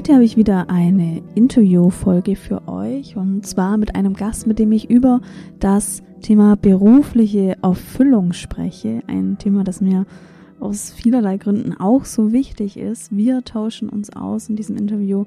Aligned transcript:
Heute 0.00 0.14
habe 0.14 0.24
ich 0.24 0.38
wieder 0.38 0.70
eine 0.70 1.22
Interviewfolge 1.34 2.34
für 2.34 2.66
euch 2.66 3.18
und 3.18 3.46
zwar 3.46 3.76
mit 3.76 3.96
einem 3.96 4.14
Gast, 4.14 4.46
mit 4.46 4.58
dem 4.58 4.72
ich 4.72 4.88
über 4.88 5.20
das 5.58 6.02
Thema 6.22 6.56
berufliche 6.56 7.58
Erfüllung 7.62 8.32
spreche. 8.32 9.02
Ein 9.08 9.36
Thema, 9.36 9.62
das 9.62 9.82
mir 9.82 10.06
aus 10.58 10.90
vielerlei 10.90 11.36
Gründen 11.36 11.74
auch 11.74 12.06
so 12.06 12.32
wichtig 12.32 12.78
ist. 12.78 13.14
Wir 13.14 13.44
tauschen 13.44 13.90
uns 13.90 14.08
aus 14.16 14.48
in 14.48 14.56
diesem 14.56 14.78
Interview 14.78 15.26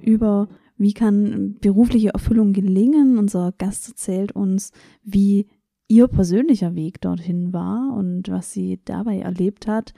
über, 0.00 0.48
wie 0.78 0.94
kann 0.94 1.56
berufliche 1.60 2.14
Erfüllung 2.14 2.54
gelingen. 2.54 3.18
Unser 3.18 3.52
Gast 3.58 3.90
erzählt 3.90 4.32
uns, 4.32 4.72
wie 5.04 5.48
ihr 5.86 6.08
persönlicher 6.08 6.74
Weg 6.74 7.02
dorthin 7.02 7.52
war 7.52 7.92
und 7.94 8.30
was 8.30 8.52
sie 8.52 8.80
dabei 8.86 9.18
erlebt 9.18 9.66
hat 9.66 9.92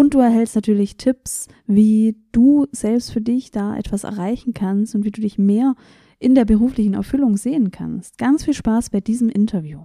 und 0.00 0.14
du 0.14 0.20
erhältst 0.20 0.54
natürlich 0.54 0.96
Tipps, 0.96 1.46
wie 1.66 2.16
du 2.32 2.64
selbst 2.72 3.12
für 3.12 3.20
dich 3.20 3.50
da 3.50 3.76
etwas 3.76 4.04
erreichen 4.04 4.54
kannst 4.54 4.94
und 4.94 5.04
wie 5.04 5.10
du 5.10 5.20
dich 5.20 5.36
mehr 5.36 5.74
in 6.18 6.34
der 6.34 6.46
beruflichen 6.46 6.94
Erfüllung 6.94 7.36
sehen 7.36 7.70
kannst. 7.70 8.16
Ganz 8.16 8.46
viel 8.46 8.54
Spaß 8.54 8.88
bei 8.88 9.00
diesem 9.00 9.28
Interview. 9.28 9.80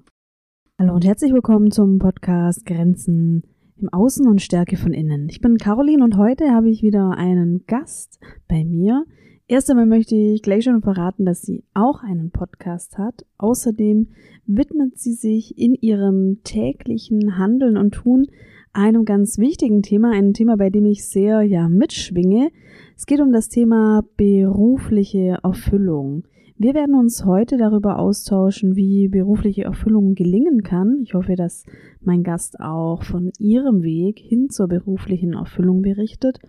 Hallo 0.80 0.94
und 0.94 1.04
herzlich 1.04 1.34
willkommen 1.34 1.70
zum 1.70 2.00
Podcast 2.00 2.66
Grenzen 2.66 3.44
im 3.76 3.90
Außen 3.90 4.26
und 4.26 4.42
Stärke 4.42 4.78
von 4.78 4.94
innen. 4.94 5.28
Ich 5.28 5.42
bin 5.42 5.58
Caroline 5.58 6.02
und 6.02 6.16
heute 6.16 6.50
habe 6.50 6.70
ich 6.70 6.82
wieder 6.82 7.10
einen 7.18 7.66
Gast 7.68 8.18
bei 8.48 8.64
mir. 8.64 9.04
Erst 9.50 9.70
einmal 9.70 9.86
möchte 9.86 10.16
ich 10.16 10.42
gleich 10.42 10.64
schon 10.64 10.82
verraten, 10.82 11.26
dass 11.26 11.42
sie 11.42 11.66
auch 11.74 12.04
einen 12.04 12.32
Podcast 12.32 12.98
hat. 12.98 13.26
Außerdem 13.38 14.08
widmet 14.46 14.98
sie 14.98 15.14
sich 15.14 15.58
in 15.58 15.76
ihrem 15.76 16.40
täglichen 16.46 17.38
Handeln 17.38 17.76
und 17.76 17.92
Tun 17.96 18.28
einem 18.76 19.06
ganz 19.06 19.38
wichtigen 19.38 19.82
Thema, 19.82 20.12
ein 20.12 20.34
Thema, 20.34 20.58
bei 20.58 20.70
dem 20.70 20.86
ich 20.86 21.08
sehr 21.08 21.42
ja 21.42 21.70
mitschwinge. 21.70 22.52
Es 22.96 23.06
geht 23.06 23.22
um 23.22 23.32
das 23.32 23.48
Thema 23.48 24.04
berufliche 24.18 25.40
Erfüllung. 25.44 26.24
Wir 26.58 26.74
werden 26.74 26.96
uns 26.96 27.26
heute 27.26 27.58
darüber 27.58 28.00
austauschen, 28.00 28.76
wie 28.76 29.08
berufliche 29.08 29.64
Erfüllung 29.64 30.14
gelingen 30.14 30.62
kann. 30.62 31.00
Ich 31.04 31.14
hoffe, 31.14 31.36
dass 31.36 31.66
mein 32.02 32.24
Gast 32.24 32.60
auch 32.60 33.04
von 33.04 33.32
ihrem 33.40 33.84
Weg 33.84 34.20
hin 34.20 34.50
zur 34.50 34.68
beruflichen 34.68 35.34
Erfüllung 35.34 35.82
berichtet. 35.82 36.40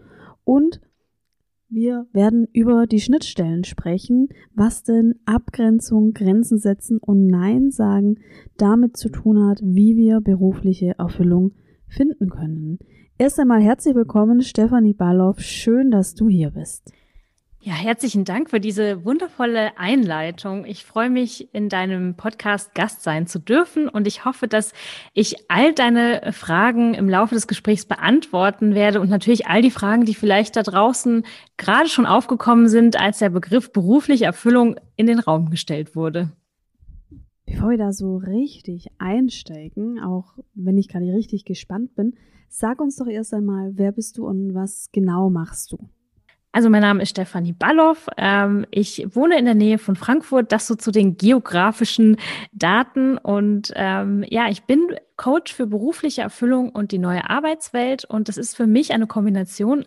Und 0.44 0.80
wir 1.68 2.06
werden 2.12 2.46
über 2.52 2.86
die 2.86 3.00
Schnittstellen 3.00 3.64
sprechen, 3.64 4.28
was 4.54 4.84
denn 4.84 5.14
Abgrenzung, 5.24 6.12
Grenzen 6.12 6.58
setzen 6.58 6.98
und 6.98 7.26
Nein 7.26 7.70
sagen 7.70 8.16
damit 8.56 8.96
zu 8.96 9.08
tun 9.08 9.48
hat, 9.48 9.60
wie 9.62 9.96
wir 9.96 10.20
berufliche 10.20 10.94
Erfüllung 10.98 11.52
finden 11.88 12.30
können. 12.30 12.78
Erst 13.18 13.40
einmal 13.40 13.62
herzlich 13.62 13.94
willkommen, 13.94 14.42
Stefanie 14.42 14.94
Balloff. 14.94 15.40
Schön, 15.40 15.90
dass 15.90 16.14
du 16.14 16.28
hier 16.28 16.50
bist. 16.50 16.92
Ja, 17.66 17.72
herzlichen 17.72 18.24
Dank 18.24 18.50
für 18.50 18.60
diese 18.60 19.04
wundervolle 19.04 19.76
Einleitung. 19.76 20.64
Ich 20.66 20.84
freue 20.84 21.10
mich, 21.10 21.52
in 21.52 21.68
deinem 21.68 22.14
Podcast 22.14 22.76
Gast 22.76 23.02
sein 23.02 23.26
zu 23.26 23.40
dürfen 23.40 23.88
und 23.88 24.06
ich 24.06 24.24
hoffe, 24.24 24.46
dass 24.46 24.72
ich 25.14 25.50
all 25.50 25.72
deine 25.72 26.32
Fragen 26.32 26.94
im 26.94 27.08
Laufe 27.08 27.34
des 27.34 27.48
Gesprächs 27.48 27.84
beantworten 27.84 28.76
werde 28.76 29.00
und 29.00 29.10
natürlich 29.10 29.48
all 29.48 29.62
die 29.62 29.72
Fragen, 29.72 30.04
die 30.04 30.14
vielleicht 30.14 30.54
da 30.54 30.62
draußen 30.62 31.26
gerade 31.56 31.88
schon 31.88 32.06
aufgekommen 32.06 32.68
sind, 32.68 33.00
als 33.00 33.18
der 33.18 33.30
Begriff 33.30 33.72
berufliche 33.72 34.26
Erfüllung 34.26 34.76
in 34.94 35.08
den 35.08 35.18
Raum 35.18 35.50
gestellt 35.50 35.96
wurde. 35.96 36.30
Bevor 37.56 37.70
wir 37.70 37.78
da 37.78 37.90
so 37.90 38.18
richtig 38.18 38.88
einsteigen, 38.98 39.98
auch 39.98 40.34
wenn 40.52 40.76
ich 40.76 40.88
gerade 40.88 41.06
richtig 41.06 41.46
gespannt 41.46 41.94
bin, 41.94 42.12
sag 42.50 42.82
uns 42.82 42.96
doch 42.96 43.06
erst 43.06 43.32
einmal, 43.32 43.70
wer 43.76 43.92
bist 43.92 44.18
du 44.18 44.26
und 44.26 44.54
was 44.54 44.90
genau 44.92 45.30
machst 45.30 45.72
du? 45.72 45.78
Also 46.52 46.68
mein 46.68 46.82
Name 46.82 47.02
ist 47.02 47.10
Stefanie 47.10 47.54
Balloff. 47.54 48.08
Ähm, 48.18 48.66
ich 48.70 49.06
wohne 49.14 49.38
in 49.38 49.46
der 49.46 49.54
Nähe 49.54 49.78
von 49.78 49.96
Frankfurt, 49.96 50.52
das 50.52 50.66
so 50.66 50.74
zu 50.74 50.90
den 50.90 51.16
geografischen 51.16 52.18
Daten. 52.52 53.16
Und 53.16 53.72
ähm, 53.74 54.22
ja, 54.28 54.50
ich 54.50 54.64
bin 54.64 54.88
Coach 55.16 55.54
für 55.54 55.66
berufliche 55.66 56.20
Erfüllung 56.20 56.68
und 56.70 56.92
die 56.92 56.98
neue 56.98 57.28
Arbeitswelt. 57.28 58.04
Und 58.04 58.28
das 58.28 58.36
ist 58.36 58.54
für 58.54 58.66
mich 58.66 58.92
eine 58.92 59.06
Kombination, 59.06 59.82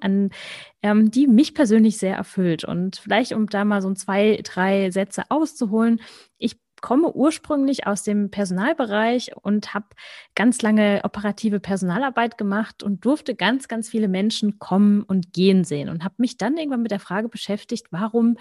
ähm, 0.82 1.12
die 1.12 1.28
mich 1.28 1.54
persönlich 1.54 1.98
sehr 1.98 2.16
erfüllt. 2.16 2.64
Und 2.64 2.98
vielleicht, 2.98 3.34
um 3.34 3.46
da 3.46 3.64
mal 3.64 3.84
so 3.84 3.94
zwei, 3.94 4.40
drei 4.44 4.90
Sätze 4.90 5.24
auszuholen. 5.30 6.02
Ich 6.40 6.58
komme 6.82 7.12
ursprünglich 7.14 7.88
aus 7.88 8.04
dem 8.04 8.32
Personalbereich 8.32 9.36
und 9.36 9.74
habe 9.74 9.88
ganz 10.36 10.62
lange 10.62 11.02
operative 11.04 11.60
Personalarbeit 11.60 12.38
gemacht 12.38 12.84
und 12.84 13.06
durfte 13.06 13.36
ganz, 13.36 13.68
ganz 13.68 13.90
viele 13.90 14.08
Menschen 14.08 14.60
kommen 14.60 15.04
und 15.04 15.34
gehen 15.34 15.64
sehen 15.64 15.90
und 15.90 16.04
habe 16.04 16.16
mich 16.18 16.38
dann 16.38 16.58
irgendwann 16.58 16.82
mit 16.82 16.92
der 16.92 17.00
Frage 17.00 17.30
beschäftigt, 17.30 17.88
warum 17.92 18.38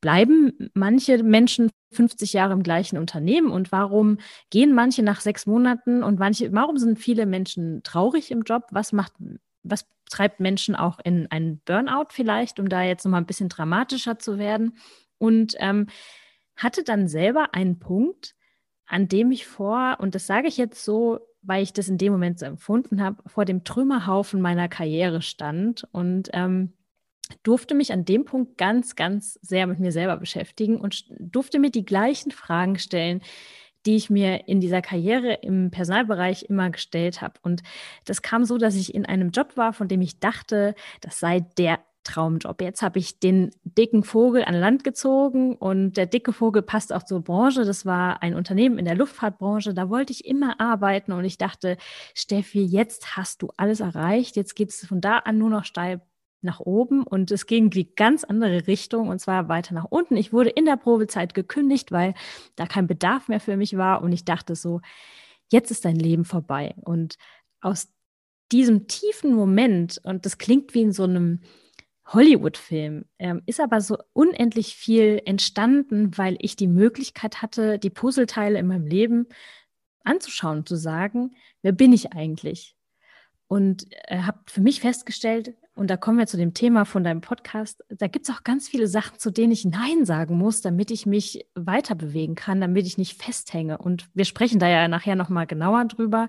bleiben 0.00 0.70
manche 0.74 1.22
Menschen 1.22 1.70
50 1.92 2.32
Jahre 2.32 2.52
im 2.52 2.62
gleichen 2.62 2.98
Unternehmen 2.98 3.50
und 3.50 3.72
warum 3.72 4.18
gehen 4.50 4.74
manche 4.74 5.02
nach 5.02 5.20
sechs 5.20 5.46
Monaten 5.46 6.02
und 6.02 6.18
manche, 6.18 6.52
warum 6.52 6.76
sind 6.76 6.98
viele 6.98 7.26
Menschen 7.26 7.82
traurig 7.82 8.30
im 8.30 8.42
Job? 8.42 8.66
Was 8.70 8.92
macht, 8.92 9.12
was 9.62 9.86
treibt 10.10 10.40
Menschen 10.40 10.76
auch 10.76 10.98
in 11.02 11.30
einen 11.30 11.60
Burnout 11.64 12.08
vielleicht, 12.10 12.60
um 12.60 12.68
da 12.68 12.82
jetzt 12.82 13.04
nochmal 13.04 13.22
ein 13.22 13.26
bisschen 13.26 13.48
dramatischer 13.48 14.18
zu 14.18 14.38
werden? 14.38 14.76
Und 15.18 15.56
ähm, 15.58 15.86
hatte 16.58 16.84
dann 16.84 17.08
selber 17.08 17.54
einen 17.54 17.78
Punkt, 17.78 18.34
an 18.86 19.08
dem 19.08 19.30
ich 19.30 19.46
vor, 19.46 19.96
und 20.00 20.14
das 20.14 20.26
sage 20.26 20.48
ich 20.48 20.56
jetzt 20.56 20.84
so, 20.84 21.20
weil 21.42 21.62
ich 21.62 21.72
das 21.72 21.88
in 21.88 21.98
dem 21.98 22.12
Moment 22.12 22.38
so 22.38 22.46
empfunden 22.46 23.02
habe, 23.02 23.22
vor 23.26 23.44
dem 23.44 23.64
Trümmerhaufen 23.64 24.40
meiner 24.40 24.68
Karriere 24.68 25.22
stand 25.22 25.86
und 25.92 26.28
ähm, 26.32 26.74
durfte 27.42 27.74
mich 27.74 27.92
an 27.92 28.04
dem 28.04 28.24
Punkt 28.24 28.58
ganz, 28.58 28.96
ganz 28.96 29.34
sehr 29.42 29.66
mit 29.66 29.78
mir 29.78 29.92
selber 29.92 30.16
beschäftigen 30.16 30.80
und 30.80 31.04
durfte 31.18 31.58
mir 31.58 31.70
die 31.70 31.84
gleichen 31.84 32.30
Fragen 32.30 32.78
stellen, 32.78 33.22
die 33.86 33.96
ich 33.96 34.10
mir 34.10 34.48
in 34.48 34.60
dieser 34.60 34.82
Karriere 34.82 35.34
im 35.34 35.70
Personalbereich 35.70 36.44
immer 36.44 36.70
gestellt 36.70 37.22
habe. 37.22 37.34
Und 37.42 37.62
das 38.04 38.22
kam 38.22 38.44
so, 38.44 38.58
dass 38.58 38.74
ich 38.74 38.94
in 38.94 39.06
einem 39.06 39.30
Job 39.30 39.56
war, 39.56 39.72
von 39.72 39.88
dem 39.88 40.00
ich 40.00 40.18
dachte, 40.18 40.74
das 41.00 41.20
sei 41.20 41.40
der 41.56 41.78
Traumjob. 42.08 42.60
Jetzt 42.62 42.82
habe 42.82 42.98
ich 42.98 43.20
den 43.20 43.50
dicken 43.64 44.02
Vogel 44.02 44.44
an 44.44 44.54
Land 44.54 44.82
gezogen 44.84 45.56
und 45.56 45.96
der 45.96 46.06
dicke 46.06 46.32
Vogel 46.32 46.62
passt 46.62 46.92
auch 46.92 47.02
zur 47.02 47.22
Branche. 47.22 47.64
Das 47.64 47.84
war 47.84 48.22
ein 48.22 48.34
Unternehmen 48.34 48.78
in 48.78 48.84
der 48.84 48.94
Luftfahrtbranche. 48.94 49.74
Da 49.74 49.90
wollte 49.90 50.12
ich 50.12 50.24
immer 50.24 50.60
arbeiten 50.60 51.12
und 51.12 51.24
ich 51.24 51.38
dachte, 51.38 51.76
Steffi, 52.14 52.62
jetzt 52.62 53.16
hast 53.16 53.42
du 53.42 53.50
alles 53.56 53.80
erreicht. 53.80 54.36
Jetzt 54.36 54.54
geht 54.54 54.70
es 54.70 54.86
von 54.86 55.00
da 55.00 55.18
an 55.18 55.38
nur 55.38 55.50
noch 55.50 55.64
steil 55.64 56.00
nach 56.40 56.60
oben 56.60 57.02
und 57.02 57.30
es 57.30 57.46
ging 57.46 57.68
die 57.68 57.94
ganz 57.94 58.24
andere 58.24 58.66
Richtung 58.68 59.08
und 59.08 59.18
zwar 59.18 59.48
weiter 59.48 59.74
nach 59.74 59.86
unten. 59.90 60.16
Ich 60.16 60.32
wurde 60.32 60.50
in 60.50 60.64
der 60.64 60.76
Probezeit 60.76 61.34
gekündigt, 61.34 61.90
weil 61.92 62.14
da 62.56 62.66
kein 62.66 62.86
Bedarf 62.86 63.28
mehr 63.28 63.40
für 63.40 63.56
mich 63.56 63.76
war 63.76 64.02
und 64.02 64.12
ich 64.12 64.24
dachte 64.24 64.54
so, 64.54 64.80
jetzt 65.50 65.70
ist 65.70 65.84
dein 65.84 65.96
Leben 65.96 66.24
vorbei. 66.24 66.74
Und 66.80 67.16
aus 67.60 67.88
diesem 68.52 68.86
tiefen 68.86 69.34
Moment, 69.34 70.00
und 70.04 70.24
das 70.26 70.38
klingt 70.38 70.74
wie 70.74 70.82
in 70.82 70.92
so 70.92 71.04
einem 71.04 71.40
Hollywood-Film. 72.08 73.04
Ähm, 73.18 73.42
ist 73.46 73.60
aber 73.60 73.80
so 73.80 73.98
unendlich 74.12 74.74
viel 74.74 75.20
entstanden, 75.24 76.16
weil 76.16 76.36
ich 76.40 76.56
die 76.56 76.68
Möglichkeit 76.68 77.42
hatte, 77.42 77.78
die 77.78 77.90
Puzzleteile 77.90 78.58
in 78.58 78.66
meinem 78.66 78.86
Leben 78.86 79.26
anzuschauen 80.04 80.64
zu 80.64 80.76
sagen, 80.76 81.34
wer 81.62 81.72
bin 81.72 81.92
ich 81.92 82.12
eigentlich? 82.12 82.74
Und 83.46 83.86
äh, 83.90 84.20
habe 84.20 84.40
für 84.46 84.60
mich 84.60 84.80
festgestellt, 84.80 85.54
und 85.74 85.88
da 85.90 85.96
kommen 85.96 86.18
wir 86.18 86.26
zu 86.26 86.36
dem 86.36 86.54
Thema 86.54 86.84
von 86.84 87.04
deinem 87.04 87.20
Podcast, 87.20 87.84
da 87.88 88.08
gibt 88.08 88.28
es 88.28 88.34
auch 88.34 88.42
ganz 88.42 88.68
viele 88.68 88.88
Sachen, 88.88 89.18
zu 89.18 89.30
denen 89.30 89.52
ich 89.52 89.64
Nein 89.64 90.04
sagen 90.04 90.36
muss, 90.36 90.60
damit 90.60 90.90
ich 90.90 91.06
mich 91.06 91.46
weiter 91.54 91.94
bewegen 91.94 92.34
kann, 92.34 92.60
damit 92.60 92.86
ich 92.86 92.98
nicht 92.98 93.22
festhänge. 93.22 93.78
Und 93.78 94.08
wir 94.12 94.24
sprechen 94.24 94.58
da 94.58 94.68
ja 94.68 94.88
nachher 94.88 95.14
nochmal 95.14 95.46
genauer 95.46 95.84
drüber. 95.84 96.28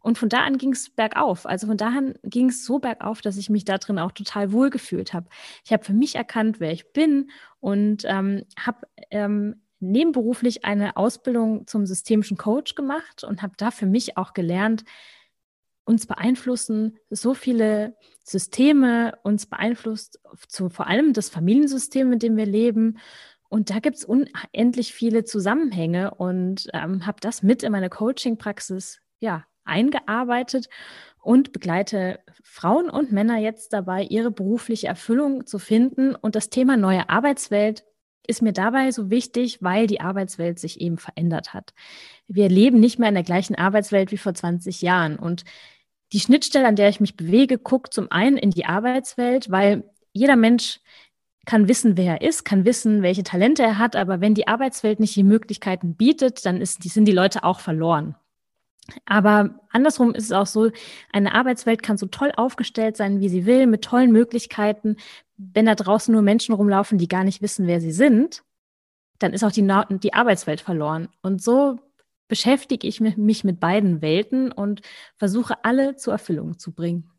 Und 0.00 0.18
von 0.18 0.28
da 0.28 0.44
an 0.44 0.58
ging 0.58 0.72
es 0.72 0.90
bergauf. 0.90 1.46
Also 1.46 1.66
von 1.66 1.76
da 1.76 1.88
an 1.88 2.14
ging 2.22 2.48
es 2.48 2.64
so 2.64 2.78
bergauf, 2.78 3.20
dass 3.20 3.36
ich 3.36 3.50
mich 3.50 3.64
da 3.64 3.78
drin 3.78 3.98
auch 3.98 4.12
total 4.12 4.52
wohl 4.52 4.70
gefühlt 4.70 5.12
habe. 5.12 5.28
Ich 5.64 5.72
habe 5.72 5.84
für 5.84 5.92
mich 5.92 6.14
erkannt, 6.14 6.60
wer 6.60 6.72
ich 6.72 6.92
bin 6.92 7.30
und 7.60 8.04
ähm, 8.06 8.44
habe 8.58 8.86
ähm, 9.10 9.62
nebenberuflich 9.80 10.64
eine 10.64 10.96
Ausbildung 10.96 11.66
zum 11.66 11.86
systemischen 11.86 12.36
Coach 12.36 12.74
gemacht 12.74 13.24
und 13.24 13.42
habe 13.42 13.54
da 13.56 13.70
für 13.70 13.86
mich 13.86 14.16
auch 14.16 14.32
gelernt, 14.32 14.84
uns 15.84 16.06
beeinflussen 16.06 16.98
so 17.08 17.32
viele 17.32 17.96
Systeme, 18.22 19.18
uns 19.22 19.46
beeinflusst 19.46 20.20
zu, 20.46 20.68
vor 20.68 20.86
allem 20.86 21.14
das 21.14 21.30
Familiensystem, 21.30 22.12
in 22.12 22.18
dem 22.18 22.36
wir 22.36 22.44
leben. 22.44 22.98
Und 23.48 23.70
da 23.70 23.78
gibt 23.78 23.96
es 23.96 24.04
unendlich 24.04 24.92
viele 24.92 25.24
Zusammenhänge 25.24 26.12
und 26.14 26.68
ähm, 26.74 27.06
habe 27.06 27.20
das 27.20 27.42
mit 27.42 27.62
in 27.62 27.72
meine 27.72 27.88
Coaching-Praxis 27.88 29.00
ja, 29.20 29.44
eingearbeitet 29.68 30.68
und 31.20 31.52
begleite 31.52 32.20
Frauen 32.42 32.88
und 32.90 33.12
Männer 33.12 33.38
jetzt 33.38 33.72
dabei, 33.72 34.02
ihre 34.02 34.30
berufliche 34.30 34.86
Erfüllung 34.86 35.46
zu 35.46 35.58
finden. 35.58 36.14
Und 36.14 36.34
das 36.34 36.50
Thema 36.50 36.76
neue 36.76 37.08
Arbeitswelt 37.08 37.84
ist 38.26 38.42
mir 38.42 38.52
dabei 38.52 38.90
so 38.92 39.10
wichtig, 39.10 39.62
weil 39.62 39.86
die 39.86 40.00
Arbeitswelt 40.00 40.58
sich 40.58 40.80
eben 40.80 40.98
verändert 40.98 41.54
hat. 41.54 41.72
Wir 42.28 42.48
leben 42.48 42.78
nicht 42.78 42.98
mehr 42.98 43.08
in 43.08 43.14
der 43.14 43.24
gleichen 43.24 43.56
Arbeitswelt 43.56 44.12
wie 44.12 44.18
vor 44.18 44.34
20 44.34 44.82
Jahren. 44.82 45.18
Und 45.18 45.44
die 46.12 46.20
Schnittstelle, 46.20 46.66
an 46.66 46.76
der 46.76 46.88
ich 46.88 47.00
mich 47.00 47.16
bewege, 47.16 47.58
guckt 47.58 47.92
zum 47.92 48.10
einen 48.10 48.36
in 48.36 48.50
die 48.50 48.66
Arbeitswelt, 48.66 49.50
weil 49.50 49.84
jeder 50.12 50.36
Mensch 50.36 50.80
kann 51.46 51.68
wissen, 51.68 51.96
wer 51.96 52.20
er 52.20 52.28
ist, 52.28 52.44
kann 52.44 52.66
wissen, 52.66 53.02
welche 53.02 53.22
Talente 53.22 53.62
er 53.62 53.78
hat, 53.78 53.96
aber 53.96 54.20
wenn 54.20 54.34
die 54.34 54.46
Arbeitswelt 54.46 55.00
nicht 55.00 55.16
die 55.16 55.24
Möglichkeiten 55.24 55.94
bietet, 55.94 56.44
dann 56.44 56.60
ist, 56.60 56.82
sind 56.82 57.06
die 57.06 57.12
Leute 57.12 57.42
auch 57.42 57.60
verloren. 57.60 58.16
Aber 59.04 59.60
andersrum 59.70 60.14
ist 60.14 60.24
es 60.24 60.32
auch 60.32 60.46
so, 60.46 60.70
eine 61.12 61.34
Arbeitswelt 61.34 61.82
kann 61.82 61.98
so 61.98 62.06
toll 62.06 62.32
aufgestellt 62.36 62.96
sein, 62.96 63.20
wie 63.20 63.28
sie 63.28 63.46
will, 63.46 63.66
mit 63.66 63.82
tollen 63.82 64.12
Möglichkeiten. 64.12 64.96
Wenn 65.36 65.66
da 65.66 65.74
draußen 65.74 66.12
nur 66.12 66.22
Menschen 66.22 66.54
rumlaufen, 66.54 66.98
die 66.98 67.08
gar 67.08 67.24
nicht 67.24 67.42
wissen, 67.42 67.66
wer 67.66 67.80
sie 67.80 67.92
sind, 67.92 68.44
dann 69.18 69.32
ist 69.32 69.44
auch 69.44 69.52
die, 69.52 69.68
die 70.02 70.14
Arbeitswelt 70.14 70.60
verloren. 70.60 71.08
Und 71.22 71.42
so 71.42 71.78
beschäftige 72.28 72.86
ich 72.86 73.00
mich 73.00 73.44
mit 73.44 73.60
beiden 73.60 74.02
Welten 74.02 74.52
und 74.52 74.82
versuche 75.16 75.64
alle 75.64 75.96
zur 75.96 76.12
Erfüllung 76.14 76.58
zu 76.58 76.72
bringen. 76.72 77.10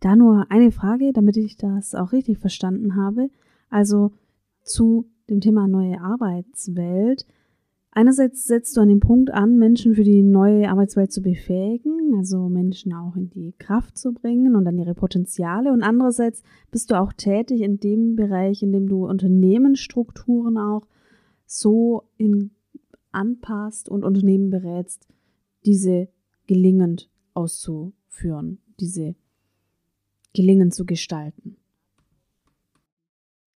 Da 0.00 0.16
nur 0.16 0.46
eine 0.48 0.72
Frage, 0.72 1.12
damit 1.12 1.36
ich 1.36 1.56
das 1.56 1.94
auch 1.94 2.12
richtig 2.12 2.38
verstanden 2.38 2.96
habe. 2.96 3.30
Also 3.68 4.12
zu 4.62 5.10
dem 5.28 5.40
Thema 5.40 5.68
neue 5.68 6.00
Arbeitswelt. 6.00 7.26
Einerseits 7.92 8.44
setzt 8.44 8.76
du 8.76 8.80
an 8.80 8.88
den 8.88 9.00
Punkt 9.00 9.32
an, 9.32 9.58
Menschen 9.58 9.94
für 9.94 10.04
die 10.04 10.22
neue 10.22 10.68
Arbeitswelt 10.70 11.10
zu 11.10 11.22
befähigen, 11.22 12.14
also 12.16 12.48
Menschen 12.48 12.92
auch 12.92 13.16
in 13.16 13.30
die 13.30 13.52
Kraft 13.58 13.98
zu 13.98 14.12
bringen 14.12 14.54
und 14.54 14.66
an 14.66 14.78
ihre 14.78 14.94
Potenziale. 14.94 15.72
Und 15.72 15.82
andererseits 15.82 16.42
bist 16.70 16.90
du 16.90 17.00
auch 17.00 17.12
tätig 17.12 17.62
in 17.62 17.80
dem 17.80 18.14
Bereich, 18.14 18.62
in 18.62 18.72
dem 18.72 18.88
du 18.88 19.06
Unternehmensstrukturen 19.06 20.56
auch 20.56 20.86
so 21.46 22.04
in 22.16 22.52
anpasst 23.12 23.88
und 23.88 24.04
Unternehmen 24.04 24.50
berätst, 24.50 25.08
diese 25.66 26.08
gelingend 26.46 27.10
auszuführen, 27.34 28.60
diese 28.78 29.16
gelingend 30.32 30.74
zu 30.74 30.86
gestalten. 30.86 31.56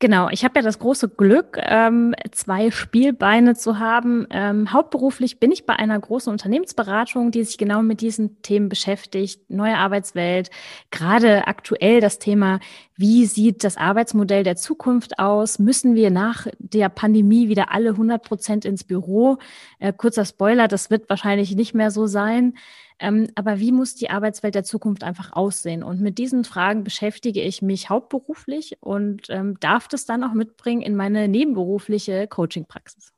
Genau, 0.01 0.29
ich 0.31 0.43
habe 0.43 0.55
ja 0.55 0.63
das 0.63 0.79
große 0.79 1.09
Glück, 1.09 1.59
ähm, 1.61 2.15
zwei 2.31 2.71
Spielbeine 2.71 3.53
zu 3.53 3.77
haben. 3.77 4.25
Ähm, 4.31 4.73
hauptberuflich 4.73 5.39
bin 5.39 5.51
ich 5.51 5.67
bei 5.67 5.75
einer 5.75 5.99
großen 5.99 6.31
Unternehmensberatung, 6.31 7.29
die 7.29 7.43
sich 7.43 7.59
genau 7.59 7.83
mit 7.83 8.01
diesen 8.01 8.41
Themen 8.41 8.67
beschäftigt. 8.67 9.47
Neue 9.51 9.77
Arbeitswelt, 9.77 10.49
gerade 10.89 11.45
aktuell 11.45 12.01
das 12.01 12.17
Thema, 12.17 12.59
wie 13.01 13.25
sieht 13.25 13.63
das 13.65 13.75
Arbeitsmodell 13.75 14.43
der 14.43 14.55
Zukunft 14.55 15.19
aus? 15.19 15.59
Müssen 15.59 15.95
wir 15.95 16.11
nach 16.11 16.47
der 16.59 16.87
Pandemie 16.87 17.49
wieder 17.49 17.71
alle 17.71 17.89
100 17.89 18.23
Prozent 18.23 18.63
ins 18.63 18.85
Büro? 18.85 19.39
Äh, 19.79 19.91
kurzer 19.91 20.23
Spoiler, 20.23 20.69
das 20.69 20.89
wird 20.89 21.09
wahrscheinlich 21.09 21.55
nicht 21.55 21.73
mehr 21.73 21.91
so 21.91 22.05
sein. 22.07 22.53
Ähm, 22.99 23.27
aber 23.35 23.59
wie 23.59 23.71
muss 23.71 23.95
die 23.95 24.11
Arbeitswelt 24.11 24.53
der 24.53 24.63
Zukunft 24.63 25.03
einfach 25.03 25.33
aussehen? 25.33 25.83
Und 25.83 25.99
mit 25.99 26.19
diesen 26.19 26.43
Fragen 26.43 26.83
beschäftige 26.83 27.41
ich 27.41 27.63
mich 27.63 27.89
hauptberuflich 27.89 28.77
und 28.79 29.23
ähm, 29.29 29.57
darf 29.59 29.87
das 29.87 30.05
dann 30.05 30.23
auch 30.23 30.33
mitbringen 30.33 30.83
in 30.83 30.95
meine 30.95 31.27
nebenberufliche 31.27 32.27
Coaching-Praxis. 32.27 33.11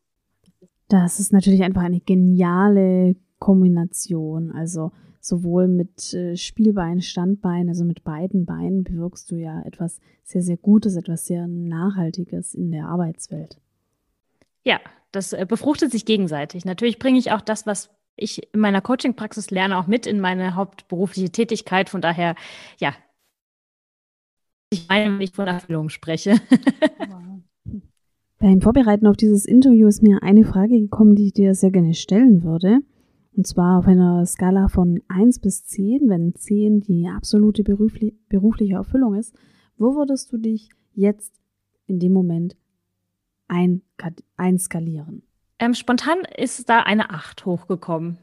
Das 0.88 1.20
ist 1.20 1.34
natürlich 1.34 1.64
einfach 1.64 1.84
eine 1.84 2.00
geniale 2.00 3.16
Kombination. 3.38 4.54
Also 4.54 4.94
sowohl 5.24 5.70
mit 5.70 6.14
äh, 6.14 6.36
Spielbein, 6.36 7.02
Standbein, 7.02 7.70
also 7.70 7.86
mit 7.86 8.04
beiden 8.04 8.46
Beinen 8.46 8.84
bewirkst 8.84 9.31
du 9.31 9.38
ja 9.38 9.62
etwas 9.62 10.02
sehr, 10.24 10.42
sehr 10.42 10.58
Gutes, 10.58 10.98
etwas 10.98 11.25
sehr 11.25 11.48
Nachhaltiges 11.48 12.54
in 12.54 12.72
der 12.72 12.88
Arbeitswelt. 12.88 13.58
Ja, 14.64 14.81
das 15.14 15.31
äh, 15.31 15.46
befruchtet 15.48 15.92
sich 15.92 16.06
gegenseitig. 16.06 16.66
Natürlich 16.66 17.00
bringe 17.00 17.20
ich 17.20 17.31
auch 17.31 17.42
das, 17.42 17.66
was 17.66 17.90
ich 18.18 18.54
in 18.54 18.60
meiner 18.60 18.81
Coaching-Praxis 18.81 19.50
lerne 19.50 19.78
auch 19.78 19.88
mit 19.88 20.06
in 20.06 20.20
meine 20.20 20.56
hauptberufliche 20.56 21.31
Tätigkeit. 21.31 21.90
Von 21.90 22.02
daher, 22.02 22.36
ja, 22.80 22.94
ich 24.72 24.88
meine, 24.90 25.14
wenn 25.14 25.22
ich 25.22 25.31
von 25.31 25.48
Erfüllung 25.48 25.90
spreche. 25.90 26.36
Beim 28.40 28.60
Vorbereiten 28.60 29.08
auf 29.08 29.16
dieses 29.16 29.46
Interview 29.46 29.88
ist 29.88 30.04
mir 30.04 30.22
eine 30.22 30.44
Frage 30.44 30.81
gekommen, 30.81 31.16
die 31.16 31.28
ich 31.28 31.34
dir 31.34 31.56
sehr 31.56 31.72
gerne 31.72 31.94
stellen 31.94 32.44
würde. 32.44 32.81
Und 33.36 33.48
zwar 33.48 33.80
auf 33.80 33.88
einer 33.88 34.26
Skala 34.26 34.68
von 34.68 35.02
1 35.08 35.40
bis 35.40 35.66
10, 35.66 36.08
wenn 36.08 36.36
10 36.36 36.82
die 36.82 37.08
absolute 37.08 37.64
berufliche 37.64 38.76
Erfüllung 38.76 39.16
ist. 39.16 39.36
Wo 39.78 39.96
würdest 39.96 40.32
du 40.32 40.38
dich 40.38 40.70
jetzt 40.94 41.34
in 41.88 42.00
dem 42.00 42.14
Moment 42.14 42.56
einskalieren? 44.38 45.24
Ähm, 45.60 45.74
spontan 45.74 46.20
ist 46.38 46.70
da 46.70 46.82
eine 46.82 47.10
8 47.10 47.46
hochgekommen. 47.46 48.18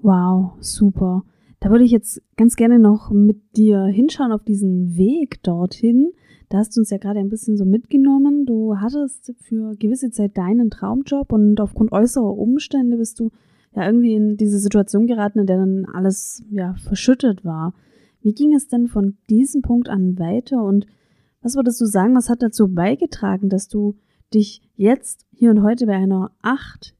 Wow, 0.00 0.54
super. 0.60 1.24
Da 1.60 1.70
würde 1.70 1.84
ich 1.84 1.92
jetzt 1.92 2.20
ganz 2.36 2.56
gerne 2.56 2.78
noch 2.78 3.10
mit 3.10 3.56
dir 3.56 3.84
hinschauen 3.84 4.32
auf 4.32 4.42
diesen 4.42 4.96
Weg 4.96 5.42
dorthin. 5.42 6.10
Da 6.48 6.58
hast 6.58 6.76
du 6.76 6.80
uns 6.80 6.90
ja 6.90 6.98
gerade 6.98 7.20
ein 7.20 7.28
bisschen 7.28 7.56
so 7.56 7.64
mitgenommen. 7.64 8.46
Du 8.46 8.76
hattest 8.78 9.32
für 9.40 9.74
gewisse 9.76 10.10
Zeit 10.10 10.36
deinen 10.36 10.70
Traumjob 10.70 11.32
und 11.32 11.60
aufgrund 11.60 11.92
äußerer 11.92 12.36
Umstände 12.36 12.96
bist 12.96 13.20
du 13.20 13.30
ja 13.74 13.86
irgendwie 13.86 14.14
in 14.14 14.36
diese 14.36 14.58
Situation 14.58 15.06
geraten, 15.06 15.40
in 15.40 15.46
der 15.46 15.58
dann 15.58 15.86
alles 15.92 16.42
ja 16.50 16.74
verschüttet 16.74 17.44
war. 17.44 17.74
Wie 18.20 18.34
ging 18.34 18.54
es 18.54 18.68
denn 18.68 18.88
von 18.88 19.16
diesem 19.28 19.62
Punkt 19.62 19.88
an 19.88 20.18
weiter 20.18 20.62
und 20.62 20.86
was 21.40 21.56
würdest 21.56 21.80
du 21.80 21.86
sagen, 21.86 22.14
was 22.14 22.28
hat 22.28 22.42
dazu 22.42 22.68
beigetragen, 22.68 23.48
dass 23.48 23.66
du 23.66 23.96
dich 24.32 24.62
jetzt 24.76 25.26
hier 25.32 25.50
und 25.50 25.62
heute 25.62 25.86
bei 25.86 25.96
einer 25.96 26.30
8 26.42 26.94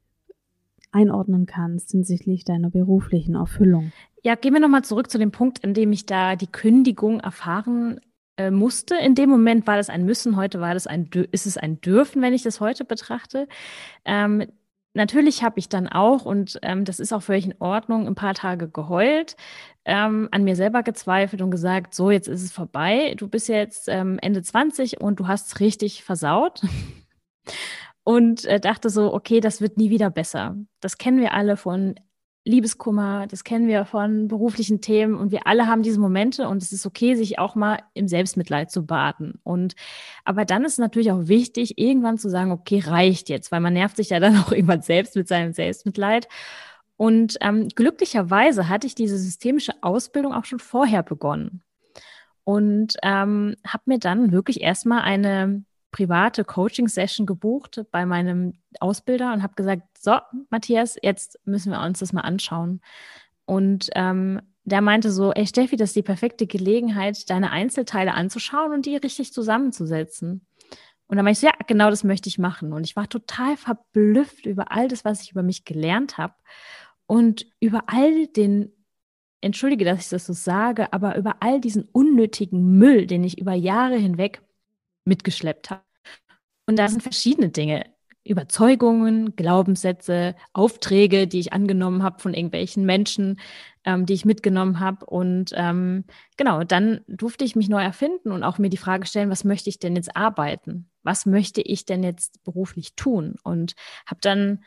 einordnen 0.90 1.46
kannst 1.46 1.92
hinsichtlich 1.92 2.44
deiner 2.44 2.70
beruflichen 2.70 3.34
Erfüllung. 3.34 3.92
Ja, 4.22 4.34
gehen 4.34 4.52
wir 4.52 4.60
nochmal 4.60 4.84
zurück 4.84 5.10
zu 5.10 5.18
dem 5.18 5.30
Punkt, 5.30 5.60
in 5.60 5.74
dem 5.74 5.92
ich 5.92 6.06
da 6.06 6.36
die 6.36 6.46
Kündigung 6.46 7.20
erfahren 7.20 8.00
äh, 8.36 8.50
musste. 8.50 8.96
In 8.96 9.14
dem 9.14 9.30
Moment 9.30 9.66
war 9.66 9.76
das 9.76 9.88
ein 9.88 10.04
Müssen, 10.04 10.36
heute 10.36 10.60
war 10.60 10.74
das 10.74 10.86
ein, 10.86 11.08
ist 11.30 11.46
es 11.46 11.56
ein 11.56 11.80
Dürfen, 11.80 12.22
wenn 12.22 12.34
ich 12.34 12.42
das 12.42 12.60
heute 12.60 12.84
betrachte. 12.84 13.48
Ähm, 14.04 14.46
natürlich 14.94 15.42
habe 15.42 15.58
ich 15.58 15.68
dann 15.68 15.88
auch, 15.88 16.24
und 16.24 16.58
ähm, 16.62 16.84
das 16.84 17.00
ist 17.00 17.12
auch 17.12 17.22
völlig 17.22 17.46
in 17.46 17.54
Ordnung, 17.58 18.06
ein 18.06 18.14
paar 18.14 18.34
Tage 18.34 18.68
geheult, 18.68 19.36
ähm, 19.84 20.28
an 20.30 20.44
mir 20.44 20.56
selber 20.56 20.82
gezweifelt 20.82 21.42
und 21.42 21.50
gesagt, 21.50 21.94
so, 21.94 22.10
jetzt 22.10 22.28
ist 22.28 22.42
es 22.42 22.52
vorbei. 22.52 23.14
Du 23.16 23.28
bist 23.28 23.48
jetzt 23.48 23.88
ähm, 23.88 24.18
Ende 24.20 24.42
20 24.42 25.00
und 25.00 25.20
du 25.20 25.26
hast 25.26 25.48
es 25.48 25.60
richtig 25.60 26.04
versaut 26.04 26.62
und 28.04 28.44
äh, 28.44 28.60
dachte 28.60 28.90
so, 28.90 29.12
okay, 29.12 29.40
das 29.40 29.60
wird 29.60 29.76
nie 29.78 29.90
wieder 29.90 30.10
besser. 30.10 30.56
Das 30.80 30.98
kennen 30.98 31.20
wir 31.20 31.34
alle 31.34 31.56
von 31.56 31.94
Liebeskummer, 32.44 33.26
das 33.28 33.44
kennen 33.44 33.68
wir 33.68 33.84
von 33.84 34.26
beruflichen 34.26 34.80
Themen 34.80 35.14
und 35.14 35.30
wir 35.30 35.46
alle 35.46 35.68
haben 35.68 35.82
diese 35.82 36.00
Momente 36.00 36.48
und 36.48 36.60
es 36.62 36.72
ist 36.72 36.86
okay, 36.86 37.14
sich 37.14 37.38
auch 37.38 37.54
mal 37.54 37.78
im 37.94 38.08
Selbstmitleid 38.08 38.70
zu 38.70 38.84
baden. 38.84 39.38
Und 39.44 39.74
aber 40.24 40.44
dann 40.44 40.64
ist 40.64 40.78
natürlich 40.78 41.12
auch 41.12 41.28
wichtig, 41.28 41.78
irgendwann 41.78 42.18
zu 42.18 42.28
sagen, 42.28 42.50
okay, 42.50 42.82
reicht 42.84 43.28
jetzt, 43.28 43.52
weil 43.52 43.60
man 43.60 43.74
nervt 43.74 43.96
sich 43.96 44.10
ja 44.10 44.20
dann 44.20 44.36
auch 44.38 44.50
irgendwann 44.50 44.82
selbst 44.82 45.14
mit 45.14 45.28
seinem 45.28 45.52
Selbstmitleid. 45.52 46.28
Und 46.96 47.36
ähm, 47.40 47.68
glücklicherweise 47.68 48.68
hatte 48.68 48.86
ich 48.86 48.94
diese 48.94 49.18
systemische 49.18 49.74
Ausbildung 49.80 50.32
auch 50.34 50.44
schon 50.44 50.58
vorher 50.58 51.02
begonnen 51.02 51.62
und 52.44 52.94
ähm, 53.02 53.56
habe 53.66 53.82
mir 53.86 53.98
dann 53.98 54.32
wirklich 54.32 54.60
erstmal 54.60 55.02
eine 55.02 55.64
private 55.92 56.44
Coaching-Session 56.44 57.26
gebucht 57.26 57.84
bei 57.92 58.04
meinem 58.04 58.54
Ausbilder 58.80 59.32
und 59.32 59.42
habe 59.44 59.54
gesagt, 59.54 59.82
so, 59.96 60.16
Matthias, 60.50 60.96
jetzt 61.00 61.38
müssen 61.44 61.70
wir 61.70 61.80
uns 61.80 62.00
das 62.00 62.12
mal 62.12 62.22
anschauen. 62.22 62.80
Und 63.44 63.90
ähm, 63.94 64.40
der 64.64 64.80
meinte 64.80 65.12
so, 65.12 65.32
ey 65.32 65.46
Steffi, 65.46 65.76
das 65.76 65.90
ist 65.90 65.96
die 65.96 66.02
perfekte 66.02 66.46
Gelegenheit, 66.46 67.28
deine 67.30 67.50
Einzelteile 67.50 68.14
anzuschauen 68.14 68.72
und 68.72 68.86
die 68.86 68.96
richtig 68.96 69.32
zusammenzusetzen. 69.32 70.46
Und 71.06 71.16
dann 71.16 71.24
meinte 71.24 71.38
ich 71.38 71.40
so, 71.40 71.46
ja, 71.46 71.52
genau 71.66 71.90
das 71.90 72.04
möchte 72.04 72.28
ich 72.28 72.38
machen. 72.38 72.72
Und 72.72 72.84
ich 72.84 72.96
war 72.96 73.08
total 73.08 73.56
verblüfft 73.56 74.46
über 74.46 74.72
all 74.72 74.88
das, 74.88 75.04
was 75.04 75.22
ich 75.22 75.32
über 75.32 75.42
mich 75.42 75.64
gelernt 75.64 76.16
habe 76.16 76.34
und 77.06 77.46
über 77.60 77.84
all 77.88 78.26
den, 78.28 78.72
entschuldige, 79.42 79.84
dass 79.84 80.00
ich 80.00 80.08
das 80.08 80.24
so 80.24 80.32
sage, 80.32 80.92
aber 80.92 81.16
über 81.16 81.36
all 81.40 81.60
diesen 81.60 81.84
unnötigen 81.92 82.78
Müll, 82.78 83.06
den 83.06 83.24
ich 83.24 83.38
über 83.38 83.52
Jahre 83.52 83.96
hinweg 83.96 84.40
mitgeschleppt 85.04 85.70
habe. 85.70 85.82
Und 86.66 86.78
da 86.78 86.88
sind 86.88 87.02
verschiedene 87.02 87.48
Dinge. 87.48 87.86
Überzeugungen, 88.24 89.34
Glaubenssätze, 89.34 90.36
Aufträge, 90.52 91.26
die 91.26 91.40
ich 91.40 91.52
angenommen 91.52 92.04
habe 92.04 92.20
von 92.20 92.34
irgendwelchen 92.34 92.86
Menschen, 92.86 93.40
ähm, 93.84 94.06
die 94.06 94.12
ich 94.12 94.24
mitgenommen 94.24 94.78
habe. 94.78 95.04
Und 95.06 95.52
ähm, 95.56 96.04
genau, 96.36 96.62
dann 96.62 97.00
durfte 97.08 97.44
ich 97.44 97.56
mich 97.56 97.68
neu 97.68 97.82
erfinden 97.82 98.30
und 98.30 98.44
auch 98.44 98.58
mir 98.58 98.70
die 98.70 98.76
Frage 98.76 99.06
stellen, 99.06 99.30
was 99.30 99.42
möchte 99.42 99.70
ich 99.70 99.80
denn 99.80 99.96
jetzt 99.96 100.16
arbeiten? 100.16 100.88
Was 101.02 101.26
möchte 101.26 101.62
ich 101.62 101.84
denn 101.84 102.04
jetzt 102.04 102.44
beruflich 102.44 102.94
tun? 102.94 103.36
Und 103.42 103.74
habe 104.06 104.20
dann 104.20 104.62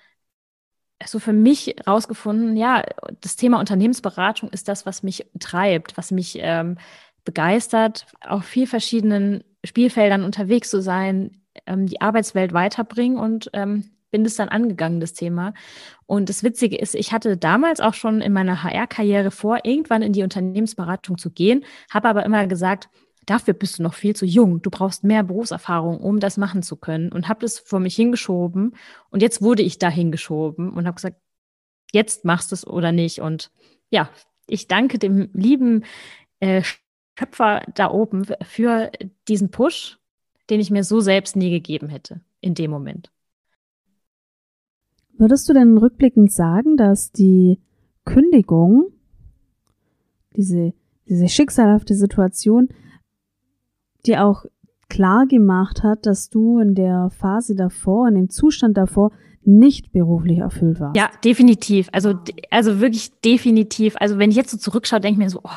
so 1.05 1.19
für 1.19 1.33
mich 1.33 1.75
rausgefunden, 1.87 2.57
ja, 2.57 2.83
das 3.21 3.35
Thema 3.37 3.59
Unternehmensberatung 3.59 4.49
ist 4.49 4.67
das, 4.67 4.85
was 4.85 5.03
mich 5.03 5.25
treibt, 5.39 5.97
was 5.97 6.11
mich 6.11 6.37
ähm, 6.41 6.77
begeistert, 7.25 8.05
auf 8.21 8.45
vier 8.45 8.67
verschiedenen 8.67 9.43
Spielfeldern 9.65 10.23
unterwegs 10.23 10.69
zu 10.69 10.81
sein, 10.81 11.41
ähm, 11.65 11.87
die 11.87 12.01
Arbeitswelt 12.01 12.53
weiterbringen 12.53 13.17
und 13.17 13.49
ähm, 13.53 13.91
bin 14.11 14.23
das 14.23 14.35
dann 14.35 14.47
angegangen, 14.49 15.01
das 15.01 15.13
Thema. 15.13 15.53
Und 16.05 16.29
das 16.29 16.43
Witzige 16.43 16.77
ist, 16.77 16.95
ich 16.95 17.11
hatte 17.11 17.35
damals 17.35 17.81
auch 17.81 17.93
schon 17.93 18.21
in 18.21 18.31
meiner 18.31 18.63
HR-Karriere 18.63 19.31
vor, 19.31 19.59
irgendwann 19.63 20.01
in 20.01 20.13
die 20.13 20.23
Unternehmensberatung 20.23 21.17
zu 21.17 21.31
gehen, 21.31 21.65
habe 21.89 22.07
aber 22.07 22.25
immer 22.25 22.47
gesagt, 22.47 22.87
dafür 23.25 23.53
bist 23.53 23.79
du 23.79 23.83
noch 23.83 23.93
viel 23.93 24.15
zu 24.15 24.25
jung. 24.25 24.61
Du 24.61 24.69
brauchst 24.69 25.03
mehr 25.03 25.23
Berufserfahrung, 25.23 25.99
um 25.99 26.19
das 26.19 26.37
machen 26.37 26.63
zu 26.63 26.77
können. 26.77 27.11
Und 27.11 27.27
habe 27.27 27.41
das 27.41 27.59
vor 27.59 27.79
mich 27.79 27.95
hingeschoben. 27.95 28.75
Und 29.09 29.21
jetzt 29.21 29.41
wurde 29.41 29.63
ich 29.63 29.79
da 29.79 29.89
hingeschoben 29.89 30.71
und 30.71 30.85
habe 30.85 30.95
gesagt, 30.95 31.17
jetzt 31.91 32.23
machst 32.23 32.51
du 32.51 32.55
es 32.55 32.65
oder 32.65 32.91
nicht. 32.91 33.19
Und 33.19 33.51
ja, 33.89 34.09
ich 34.47 34.67
danke 34.67 34.99
dem 34.99 35.29
lieben 35.33 35.83
äh, 36.39 36.61
Schöpfer 37.17 37.61
da 37.75 37.91
oben 37.91 38.25
für 38.43 38.91
diesen 39.27 39.49
Push, 39.49 39.97
den 40.49 40.59
ich 40.59 40.71
mir 40.71 40.83
so 40.83 40.99
selbst 40.99 41.35
nie 41.35 41.49
gegeben 41.49 41.89
hätte 41.89 42.21
in 42.41 42.53
dem 42.53 42.71
Moment. 42.71 43.11
Würdest 45.17 45.47
du 45.47 45.53
denn 45.53 45.77
rückblickend 45.77 46.31
sagen, 46.31 46.75
dass 46.75 47.11
die 47.11 47.59
Kündigung, 48.03 48.91
diese, 50.35 50.73
diese 51.07 51.29
schicksalhafte 51.29 51.95
Situation, 51.95 52.67
dir 54.05 54.25
auch 54.25 54.45
klar 54.89 55.25
gemacht 55.25 55.83
hat, 55.83 56.05
dass 56.05 56.29
du 56.29 56.59
in 56.59 56.75
der 56.75 57.09
Phase 57.09 57.55
davor, 57.55 58.09
in 58.09 58.15
dem 58.15 58.29
Zustand 58.29 58.77
davor 58.77 59.11
nicht 59.43 59.91
beruflich 59.91 60.39
erfüllt 60.39 60.79
warst? 60.79 60.97
Ja, 60.97 61.09
definitiv. 61.23 61.87
Also, 61.91 62.15
also 62.51 62.81
wirklich 62.81 63.11
definitiv. 63.21 63.95
Also 63.99 64.17
wenn 64.17 64.31
ich 64.31 64.35
jetzt 64.35 64.51
so 64.51 64.57
zurückschaue, 64.57 64.99
denke 64.99 65.13
ich 65.13 65.25
mir 65.25 65.29
so, 65.29 65.39
oh, 65.43 65.49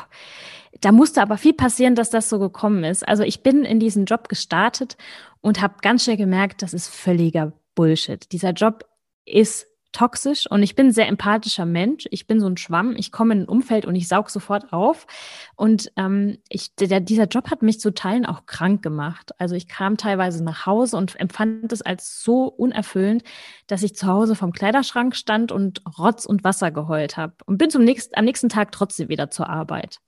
da 0.81 0.91
musste 0.91 1.21
aber 1.21 1.37
viel 1.37 1.53
passieren, 1.53 1.95
dass 1.95 2.09
das 2.09 2.29
so 2.29 2.39
gekommen 2.39 2.83
ist. 2.83 3.07
Also 3.07 3.23
ich 3.23 3.43
bin 3.43 3.63
in 3.65 3.79
diesen 3.79 4.05
Job 4.05 4.29
gestartet 4.29 4.97
und 5.41 5.61
habe 5.61 5.75
ganz 5.81 6.03
schnell 6.03 6.17
gemerkt, 6.17 6.61
das 6.61 6.73
ist 6.73 6.87
völliger 6.87 7.53
Bullshit. 7.75 8.31
Dieser 8.31 8.51
Job 8.51 8.85
ist 9.25 9.67
toxisch 9.91 10.49
und 10.49 10.61
ich 10.61 10.75
bin 10.75 10.87
ein 10.87 10.91
sehr 10.91 11.07
empathischer 11.07 11.65
Mensch. 11.65 12.07
Ich 12.11 12.27
bin 12.27 12.39
so 12.39 12.47
ein 12.47 12.57
Schwamm. 12.57 12.95
Ich 12.95 13.11
komme 13.11 13.33
in 13.33 13.41
ein 13.41 13.47
Umfeld 13.47 13.85
und 13.85 13.95
ich 13.95 14.07
saug 14.07 14.29
sofort 14.29 14.71
auf. 14.71 15.07
Und 15.55 15.91
ähm, 15.97 16.37
ich, 16.49 16.75
der, 16.75 16.99
dieser 16.99 17.25
Job 17.25 17.49
hat 17.49 17.61
mich 17.61 17.79
zu 17.79 17.93
Teilen 17.93 18.25
auch 18.25 18.45
krank 18.45 18.83
gemacht. 18.83 19.31
Also 19.39 19.55
ich 19.55 19.67
kam 19.67 19.97
teilweise 19.97 20.43
nach 20.43 20.65
Hause 20.65 20.97
und 20.97 21.19
empfand 21.19 21.71
es 21.73 21.81
als 21.81 22.21
so 22.23 22.45
unerfüllend, 22.45 23.23
dass 23.67 23.83
ich 23.83 23.95
zu 23.95 24.07
Hause 24.07 24.35
vom 24.35 24.51
Kleiderschrank 24.51 25.15
stand 25.15 25.51
und 25.51 25.81
Rotz 25.97 26.25
und 26.25 26.43
Wasser 26.43 26.71
geheult 26.71 27.17
habe 27.17 27.33
und 27.45 27.57
bin 27.57 27.69
zum 27.69 27.83
nächsten, 27.83 28.15
am 28.15 28.25
nächsten 28.25 28.49
Tag 28.49 28.71
trotzdem 28.71 29.09
wieder 29.09 29.31
zur 29.31 29.49
Arbeit. 29.49 29.99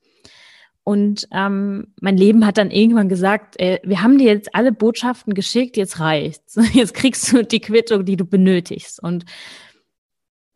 Und 0.83 1.27
ähm, 1.31 1.93
mein 2.01 2.17
Leben 2.17 2.45
hat 2.45 2.57
dann 2.57 2.71
irgendwann 2.71 3.07
gesagt, 3.07 3.59
äh, 3.59 3.79
wir 3.83 4.01
haben 4.01 4.17
dir 4.17 4.27
jetzt 4.27 4.55
alle 4.55 4.71
Botschaften 4.71 5.33
geschickt, 5.33 5.77
jetzt 5.77 6.00
reicht's. 6.00 6.57
Jetzt 6.73 6.95
kriegst 6.95 7.31
du 7.31 7.43
die 7.43 7.59
Quittung, 7.59 8.03
die 8.05 8.17
du 8.17 8.25
benötigst. 8.25 9.01
Und 9.01 9.25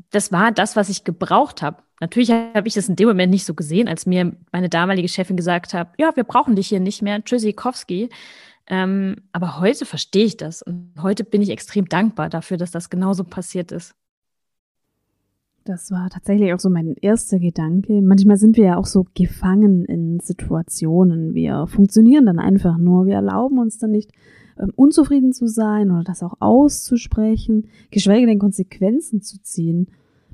das 0.10 0.32
war 0.32 0.52
das, 0.52 0.76
was 0.76 0.90
ich 0.90 1.04
gebraucht 1.04 1.62
habe. 1.62 1.84
Natürlich 2.00 2.32
habe 2.32 2.68
ich 2.68 2.74
das 2.74 2.90
in 2.90 2.96
dem 2.96 3.08
Moment 3.08 3.32
nicht 3.32 3.46
so 3.46 3.54
gesehen, 3.54 3.88
als 3.88 4.06
mir 4.06 4.36
meine 4.52 4.70
damalige 4.70 5.08
Chefin 5.08 5.38
gesagt 5.38 5.74
hat, 5.74 5.94
ja, 5.98 6.16
wir 6.16 6.24
brauchen 6.24 6.56
dich 6.56 6.68
hier 6.68 6.80
nicht 6.80 7.02
mehr, 7.02 7.24
Tschüssikowski. 7.24 8.10
Ähm, 8.68 9.18
aber 9.32 9.60
heute 9.60 9.86
verstehe 9.86 10.26
ich 10.26 10.38
das 10.38 10.62
und 10.64 10.94
heute 11.02 11.24
bin 11.24 11.42
ich 11.42 11.52
extrem 11.52 11.88
dankbar 11.88 12.30
dafür, 12.30 12.58
dass 12.58 12.72
das 12.72 12.90
genauso 12.90 13.24
passiert 13.24 13.72
ist. 13.72 13.94
Das 15.66 15.90
war 15.90 16.12
tatsächlich 16.12 16.54
auch 16.54 16.60
so 16.60 16.70
mein 16.70 16.94
erster 17.02 17.40
Gedanke. 17.40 18.00
Manchmal 18.04 18.38
sind 18.38 18.56
wir 18.56 18.66
ja 18.66 18.78
auch 18.78 18.86
so 18.86 19.08
gefangen 19.16 19.84
in 19.86 20.20
Situationen. 20.20 21.34
Wir 21.34 21.66
funktionieren 21.66 22.28
dann 22.28 22.38
einfach 22.38 22.78
nur. 22.78 23.08
Wir 23.08 23.16
erlauben 23.16 23.58
uns 23.58 23.80
dann 23.80 23.90
nicht, 23.90 24.12
ähm, 24.60 24.72
unzufrieden 24.76 25.34
zu 25.34 25.48
sein 25.48 25.90
oder 25.90 26.04
das 26.04 26.22
auch 26.22 26.36
auszusprechen, 26.40 27.68
geschweige 27.90 28.28
denn 28.28 28.38
Konsequenzen 28.38 29.24
zu 29.24 29.42
ziehen. 29.42 29.88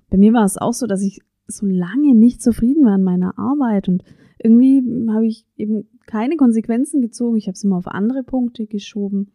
Bei 0.10 0.18
mir 0.18 0.34
war 0.34 0.44
es 0.44 0.58
auch 0.58 0.74
so, 0.74 0.86
dass 0.86 1.02
ich 1.02 1.22
so 1.48 1.66
lange 1.66 2.14
nicht 2.14 2.42
zufrieden 2.42 2.84
war 2.84 2.96
in 2.96 3.04
meiner 3.04 3.40
Arbeit 3.40 3.88
und 3.88 4.04
irgendwie 4.38 4.84
habe 5.10 5.26
ich 5.26 5.46
eben 5.56 5.88
keine 6.08 6.36
Konsequenzen 6.36 7.02
gezogen. 7.02 7.38
Ich 7.38 7.48
habe 7.48 7.54
es 7.54 7.64
immer 7.64 7.78
auf 7.78 7.88
andere 7.88 8.24
Punkte 8.24 8.68
geschoben. 8.68 9.32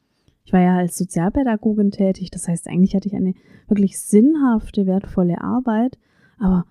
Ich 0.47 0.53
war 0.53 0.61
ja 0.61 0.77
als 0.77 0.97
Sozialpädagogin 0.97 1.91
tätig, 1.91 2.31
das 2.31 2.47
heißt, 2.47 2.69
eigentlich 2.69 2.95
hatte 2.95 3.09
ich 3.09 3.17
eine 3.17 3.35
wirklich 3.67 4.01
sinnhafte, 4.01 4.87
wertvolle 4.87 5.41
Arbeit, 5.41 5.99
aber 6.39 6.65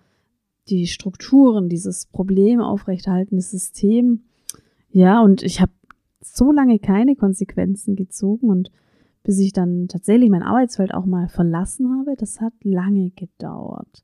die 0.70 0.88
Strukturen, 0.88 1.68
dieses 1.68 2.06
Problem 2.06 2.62
aufrechterhaltende 2.62 3.44
System, 3.44 4.24
ja, 4.90 5.22
und 5.22 5.44
ich 5.44 5.60
habe 5.60 5.74
so 6.22 6.54
lange 6.54 6.80
keine 6.80 7.18
Konsequenzen 7.18 7.98
gezogen 7.98 8.50
und 8.50 8.72
bis 9.24 9.40
ich 9.40 9.52
dann 9.52 9.90
tatsächlich 9.90 10.30
mein 10.30 10.44
Arbeitsfeld 10.44 10.94
auch 10.94 11.06
mal 11.06 11.28
verlassen 11.28 12.00
habe, 12.00 12.16
das 12.18 12.40
hat 12.40 12.54
lange 12.64 13.12
gedauert. 13.12 14.04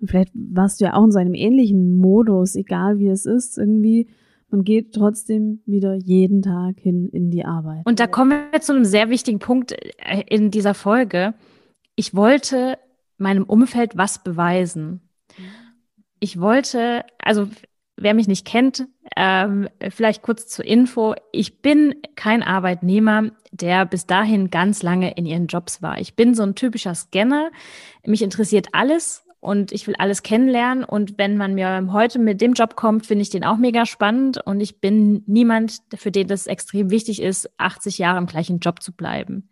Und 0.00 0.08
vielleicht 0.08 0.32
warst 0.34 0.80
du 0.80 0.86
ja 0.86 0.94
auch 0.94 1.04
in 1.04 1.12
so 1.12 1.18
einem 1.18 1.34
ähnlichen 1.34 1.94
Modus, 1.96 2.56
egal 2.56 2.98
wie 2.98 3.08
es 3.08 3.26
ist, 3.26 3.58
irgendwie 3.58 4.06
man 4.54 4.62
geht 4.62 4.94
trotzdem 4.94 5.62
wieder 5.66 5.94
jeden 5.94 6.40
Tag 6.40 6.78
hin 6.78 7.08
in 7.08 7.32
die 7.32 7.44
Arbeit. 7.44 7.84
Und 7.86 7.98
da 7.98 8.06
kommen 8.06 8.52
wir 8.52 8.60
zu 8.60 8.72
einem 8.72 8.84
sehr 8.84 9.10
wichtigen 9.10 9.40
Punkt 9.40 9.72
äh, 9.72 10.22
in 10.28 10.52
dieser 10.52 10.74
Folge. 10.74 11.34
Ich 11.96 12.14
wollte 12.14 12.78
meinem 13.18 13.42
Umfeld 13.42 13.96
was 13.96 14.22
beweisen. 14.22 15.08
Ich 16.20 16.40
wollte, 16.40 17.04
also 17.18 17.48
wer 17.96 18.14
mich 18.14 18.28
nicht 18.28 18.46
kennt, 18.46 18.86
ähm, 19.16 19.68
vielleicht 19.90 20.22
kurz 20.22 20.46
zur 20.46 20.64
Info. 20.64 21.16
Ich 21.32 21.60
bin 21.60 21.96
kein 22.14 22.44
Arbeitnehmer, 22.44 23.32
der 23.50 23.86
bis 23.86 24.06
dahin 24.06 24.50
ganz 24.50 24.84
lange 24.84 25.16
in 25.16 25.26
ihren 25.26 25.48
Jobs 25.48 25.82
war. 25.82 25.98
Ich 25.98 26.14
bin 26.14 26.34
so 26.34 26.44
ein 26.44 26.54
typischer 26.54 26.94
Scanner. 26.94 27.50
Mich 28.06 28.22
interessiert 28.22 28.68
alles 28.70 29.23
und 29.44 29.72
ich 29.72 29.86
will 29.86 29.94
alles 29.98 30.22
kennenlernen. 30.22 30.84
Und 30.84 31.18
wenn 31.18 31.36
man 31.36 31.52
mir 31.52 31.92
heute 31.92 32.18
mit 32.18 32.40
dem 32.40 32.54
Job 32.54 32.76
kommt, 32.76 33.04
finde 33.04 33.20
ich 33.20 33.28
den 33.28 33.44
auch 33.44 33.58
mega 33.58 33.84
spannend. 33.84 34.40
Und 34.42 34.60
ich 34.60 34.80
bin 34.80 35.22
niemand, 35.26 35.82
für 35.94 36.10
den 36.10 36.28
das 36.28 36.46
extrem 36.46 36.88
wichtig 36.88 37.20
ist, 37.20 37.50
80 37.58 37.98
Jahre 37.98 38.16
im 38.16 38.26
gleichen 38.26 38.60
Job 38.60 38.82
zu 38.82 38.92
bleiben. 38.92 39.50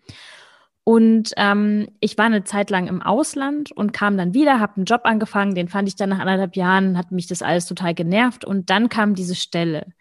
Und 0.82 1.32
ähm, 1.36 1.88
ich 2.00 2.16
war 2.16 2.24
eine 2.24 2.42
Zeit 2.42 2.70
lang 2.70 2.86
im 2.86 3.02
Ausland 3.02 3.70
und 3.70 3.92
kam 3.92 4.16
dann 4.16 4.32
wieder, 4.32 4.60
habe 4.60 4.76
einen 4.76 4.86
Job 4.86 5.02
angefangen, 5.04 5.54
den 5.54 5.68
fand 5.68 5.86
ich 5.88 5.94
dann 5.94 6.08
nach 6.08 6.20
anderthalb 6.20 6.56
Jahren, 6.56 6.96
hat 6.96 7.12
mich 7.12 7.26
das 7.26 7.42
alles 7.42 7.66
total 7.66 7.92
genervt. 7.92 8.46
Und 8.46 8.70
dann 8.70 8.88
kam 8.88 9.14
diese 9.14 9.34
Stelle. 9.34 9.92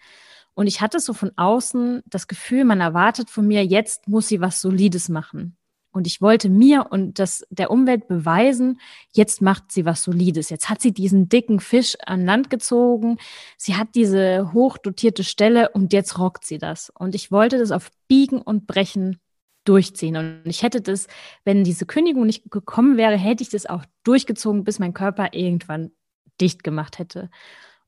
Und 0.54 0.68
ich 0.68 0.80
hatte 0.80 1.02
so 1.02 1.12
von 1.12 1.32
außen 1.36 2.02
das 2.06 2.30
Gefühl, 2.30 2.64
man 2.64 2.80
erwartet 2.80 3.30
von 3.30 3.46
mir, 3.46 3.66
jetzt 3.66 4.08
muss 4.08 4.30
sie 4.30 4.40
was 4.40 4.62
Solides 4.62 5.10
machen. 5.10 5.58
Und 5.92 6.08
ich 6.08 6.22
wollte 6.22 6.50
mir 6.50 6.88
und 6.90 7.20
das 7.20 7.46
der 7.50 7.70
Umwelt 7.70 8.08
beweisen, 8.08 8.80
jetzt 9.12 9.42
macht 9.42 9.72
sie 9.72 9.86
was 9.86 10.04
Solides. 10.04 10.50
Jetzt 10.50 10.70
hat 10.70 10.82
sie 10.82 10.94
diesen 10.94 11.28
dicken 11.28 11.60
Fisch 11.60 11.98
an 12.06 12.26
Land 12.26 12.50
gezogen. 12.50 13.18
Sie 13.58 13.76
hat 13.76 13.90
diese 13.96 14.54
hochdotierte 14.54 15.24
Stelle 15.24 15.70
und 15.70 15.92
jetzt 15.94 16.18
rockt 16.18 16.46
sie 16.46 16.58
das. 16.58 16.92
Und 16.98 17.14
ich 17.14 17.32
wollte 17.32 17.58
das 17.58 17.72
auf 17.72 17.92
Biegen 18.08 18.42
und 18.42 18.68
Brechen 18.68 19.20
durchziehen. 19.66 20.16
Und 20.16 20.44
ich 20.46 20.64
hätte 20.64 20.82
das, 20.82 21.08
wenn 21.44 21.64
diese 21.64 21.86
Kündigung 21.86 22.26
nicht 22.26 22.50
gekommen 22.50 22.98
wäre, 22.98 23.18
hätte 23.18 23.44
ich 23.44 23.50
das 23.50 23.66
auch 23.66 23.84
durchgezogen, 24.04 24.64
bis 24.64 24.80
mein 24.80 24.94
Körper 24.94 25.34
irgendwann 25.34 25.92
dicht 26.40 26.64
gemacht 26.64 27.00
hätte. 27.00 27.30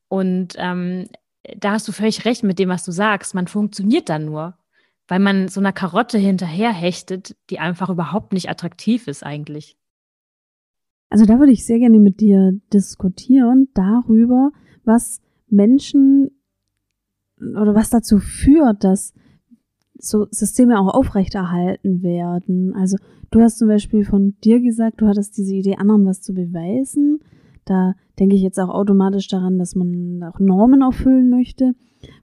Und 0.08 0.54
ähm, 0.58 1.08
da 1.56 1.72
hast 1.72 1.88
du 1.88 1.92
völlig 1.92 2.24
recht 2.24 2.42
mit 2.42 2.58
dem, 2.58 2.68
was 2.68 2.84
du 2.84 2.92
sagst. 2.92 3.34
Man 3.34 3.48
funktioniert 3.48 4.08
dann 4.08 4.24
nur, 4.24 4.56
weil 5.08 5.18
man 5.18 5.48
so 5.48 5.60
einer 5.60 5.72
Karotte 5.72 6.18
hinterherhechtet, 6.18 7.36
die 7.50 7.58
einfach 7.58 7.90
überhaupt 7.90 8.32
nicht 8.32 8.48
attraktiv 8.48 9.06
ist 9.06 9.24
eigentlich. 9.24 9.76
Also 11.10 11.26
da 11.26 11.38
würde 11.38 11.52
ich 11.52 11.66
sehr 11.66 11.78
gerne 11.78 11.98
mit 11.98 12.20
dir 12.20 12.60
diskutieren 12.72 13.68
darüber, 13.74 14.50
was 14.84 15.20
Menschen 15.48 16.30
oder 17.38 17.74
was 17.74 17.90
dazu 17.90 18.18
führt, 18.18 18.82
dass 18.84 19.12
so 19.96 20.26
Systeme 20.30 20.78
auch 20.78 20.92
aufrechterhalten 20.94 22.02
werden. 22.02 22.74
Also 22.74 22.96
du 23.30 23.40
hast 23.40 23.58
zum 23.58 23.68
Beispiel 23.68 24.04
von 24.04 24.36
dir 24.42 24.60
gesagt, 24.60 25.00
du 25.00 25.06
hattest 25.06 25.36
diese 25.36 25.54
Idee, 25.54 25.76
anderen 25.76 26.04
was 26.06 26.20
zu 26.20 26.34
beweisen. 26.34 27.20
Da 27.64 27.94
denke 28.18 28.36
ich 28.36 28.42
jetzt 28.42 28.58
auch 28.58 28.68
automatisch 28.68 29.28
daran, 29.28 29.58
dass 29.58 29.74
man 29.74 30.22
auch 30.22 30.38
Normen 30.38 30.82
erfüllen 30.82 31.30
möchte. 31.30 31.72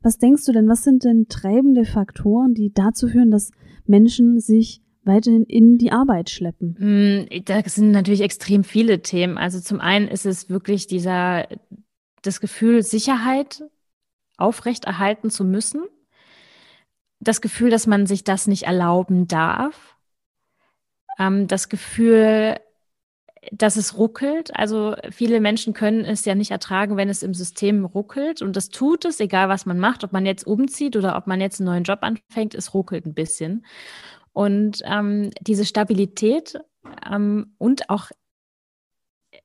Was 0.02 0.18
denkst 0.18 0.46
du 0.46 0.52
denn, 0.52 0.68
was 0.68 0.84
sind 0.84 1.04
denn 1.04 1.28
treibende 1.28 1.86
Faktoren, 1.86 2.54
die 2.54 2.72
dazu 2.74 3.08
führen, 3.08 3.32
dass 3.32 3.52
Menschen 3.86 4.40
sich 4.40 4.82
weiterhin 5.04 5.44
in 5.44 5.78
die 5.78 5.92
Arbeit 5.92 6.30
schleppen? 6.30 6.76
Mm, 6.80 7.44
da 7.46 7.62
sind 7.66 7.92
natürlich 7.92 8.22
extrem 8.22 8.64
viele 8.64 9.02
Themen. 9.02 9.38
Also 9.38 9.60
zum 9.60 9.80
einen 9.80 10.08
ist 10.08 10.26
es 10.26 10.50
wirklich 10.50 10.88
dieser, 10.88 11.48
das 12.22 12.40
Gefühl, 12.40 12.84
Sicherheit 12.84 13.64
aufrechterhalten 14.38 15.30
zu 15.30 15.44
müssen. 15.44 15.82
Das 17.20 17.42
Gefühl, 17.42 17.70
dass 17.70 17.88
man 17.88 18.06
sich 18.08 18.24
das 18.24 18.48
nicht 18.48 18.64
erlauben 18.64 19.28
darf. 19.28 19.98
Ähm, 21.20 21.48
das 21.48 21.70
Gefühl, 21.70 22.58
dass 23.52 23.76
es 23.76 23.98
ruckelt. 23.98 24.56
Also 24.56 24.96
viele 25.10 25.42
Menschen 25.42 25.74
können 25.74 26.06
es 26.06 26.26
ja 26.26 26.36
nicht 26.36 26.52
ertragen, 26.52 26.96
wenn 26.98 27.10
es 27.10 27.24
im 27.24 27.34
System 27.34 27.86
ruckelt. 27.86 28.42
Und 28.42 28.56
das 28.56 28.70
tut 28.70 29.06
es, 29.06 29.20
egal 29.20 29.50
was 29.50 29.66
man 29.66 29.80
macht, 29.80 30.04
ob 30.04 30.12
man 30.14 30.26
jetzt 30.26 30.46
umzieht 30.46 30.96
oder 30.96 31.18
ob 31.18 31.26
man 31.26 31.42
jetzt 31.42 31.60
einen 31.60 31.70
neuen 31.70 31.84
Job 31.84 32.00
anfängt, 32.02 32.54
es 32.54 32.74
ruckelt 32.74 33.06
ein 33.06 33.16
bisschen. 33.16 33.66
Und 34.34 34.82
ähm, 34.86 35.32
diese 35.42 35.66
Stabilität 35.66 36.60
ähm, 37.10 37.54
und 37.58 37.90
auch 37.90 38.12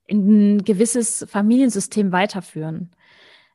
in 0.07 0.57
ein 0.57 0.65
gewisses 0.65 1.27
Familiensystem 1.29 2.13
weiterführen. 2.13 2.91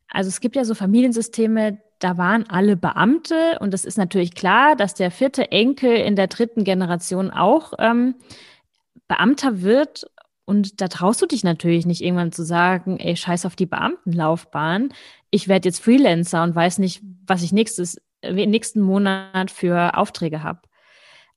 Also 0.10 0.27
es 0.27 0.41
gibt 0.41 0.55
ja 0.55 0.65
so 0.65 0.75
Familiensysteme, 0.75 1.79
da 2.00 2.17
waren 2.17 2.50
alle 2.50 2.75
Beamte 2.75 3.57
und 3.60 3.74
es 3.74 3.86
ist 3.86 3.98
natürlich 3.98 4.33
klar, 4.33 4.75
dass 4.75 4.93
der 4.95 5.12
vierte 5.12 5.51
Enkel 5.51 5.95
in 5.95 6.15
der 6.15 6.27
dritten 6.27 6.63
Generation 6.63 7.31
auch 7.31 7.74
ähm, 7.79 8.15
Beamter 9.07 9.62
wird. 9.62 10.05
Und 10.51 10.81
da 10.81 10.89
traust 10.89 11.22
du 11.22 11.27
dich 11.27 11.46
natürlich 11.46 11.86
nicht 11.86 12.03
irgendwann 12.03 12.34
zu 12.34 12.43
sagen, 12.43 13.00
ey, 13.00 13.15
scheiß 13.15 13.46
auf 13.46 13.55
die 13.55 13.65
Beamtenlaufbahn. 13.65 14.89
Ich 15.29 15.48
werde 15.48 15.70
jetzt 15.70 15.81
Freelancer 15.81 16.43
und 16.43 16.53
weiß 16.53 16.79
nicht, 16.79 17.01
was 17.25 17.41
ich 17.41 17.53
nächstes, 17.53 18.01
äh, 18.20 18.46
nächsten 18.46 18.81
Monat 18.81 19.50
für 19.50 19.96
Aufträge 19.96 20.43
habe. 20.43 20.60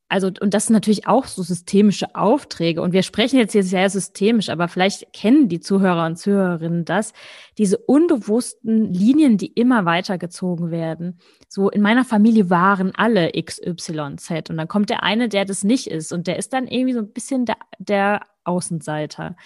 Also, 0.08 0.32
und 0.40 0.52
das 0.52 0.66
sind 0.66 0.74
natürlich 0.74 1.06
auch 1.06 1.26
so 1.26 1.44
systemische 1.44 2.16
Aufträge. 2.16 2.82
Und 2.82 2.92
wir 2.92 3.04
sprechen 3.04 3.38
jetzt 3.38 3.52
hier 3.52 3.62
sehr 3.62 3.88
systemisch, 3.88 4.48
aber 4.48 4.66
vielleicht 4.66 5.12
kennen 5.12 5.48
die 5.48 5.60
Zuhörer 5.60 6.06
und 6.06 6.18
Zuhörerinnen 6.18 6.84
das, 6.84 7.12
diese 7.56 7.78
unbewussten 7.78 8.92
Linien, 8.92 9.38
die 9.38 9.46
immer 9.46 9.84
weitergezogen 9.84 10.72
werden. 10.72 11.20
So, 11.48 11.70
in 11.70 11.82
meiner 11.82 12.04
Familie 12.04 12.50
waren 12.50 12.92
alle 12.96 13.30
XYZ. 13.30 14.50
Und 14.50 14.56
dann 14.56 14.66
kommt 14.66 14.90
der 14.90 15.04
eine, 15.04 15.28
der 15.28 15.44
das 15.44 15.62
nicht 15.62 15.86
ist. 15.86 16.12
Und 16.12 16.26
der 16.26 16.36
ist 16.36 16.52
dann 16.52 16.66
irgendwie 16.66 16.94
so 16.94 17.00
ein 17.00 17.12
bisschen 17.12 17.44
der, 17.44 17.58
der 17.78 18.20
Außenseiter. 18.44 19.36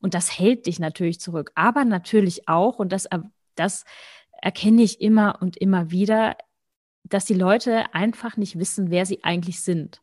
Und 0.00 0.14
das 0.14 0.38
hält 0.38 0.66
dich 0.66 0.78
natürlich 0.78 1.20
zurück. 1.20 1.52
Aber 1.54 1.84
natürlich 1.84 2.48
auch, 2.48 2.78
und 2.78 2.92
das, 2.92 3.08
das 3.54 3.84
erkenne 4.40 4.82
ich 4.82 5.00
immer 5.00 5.38
und 5.40 5.56
immer 5.56 5.90
wieder, 5.90 6.36
dass 7.04 7.24
die 7.24 7.34
Leute 7.34 7.94
einfach 7.94 8.36
nicht 8.36 8.58
wissen, 8.58 8.90
wer 8.90 9.06
sie 9.06 9.24
eigentlich 9.24 9.60
sind. 9.60 10.00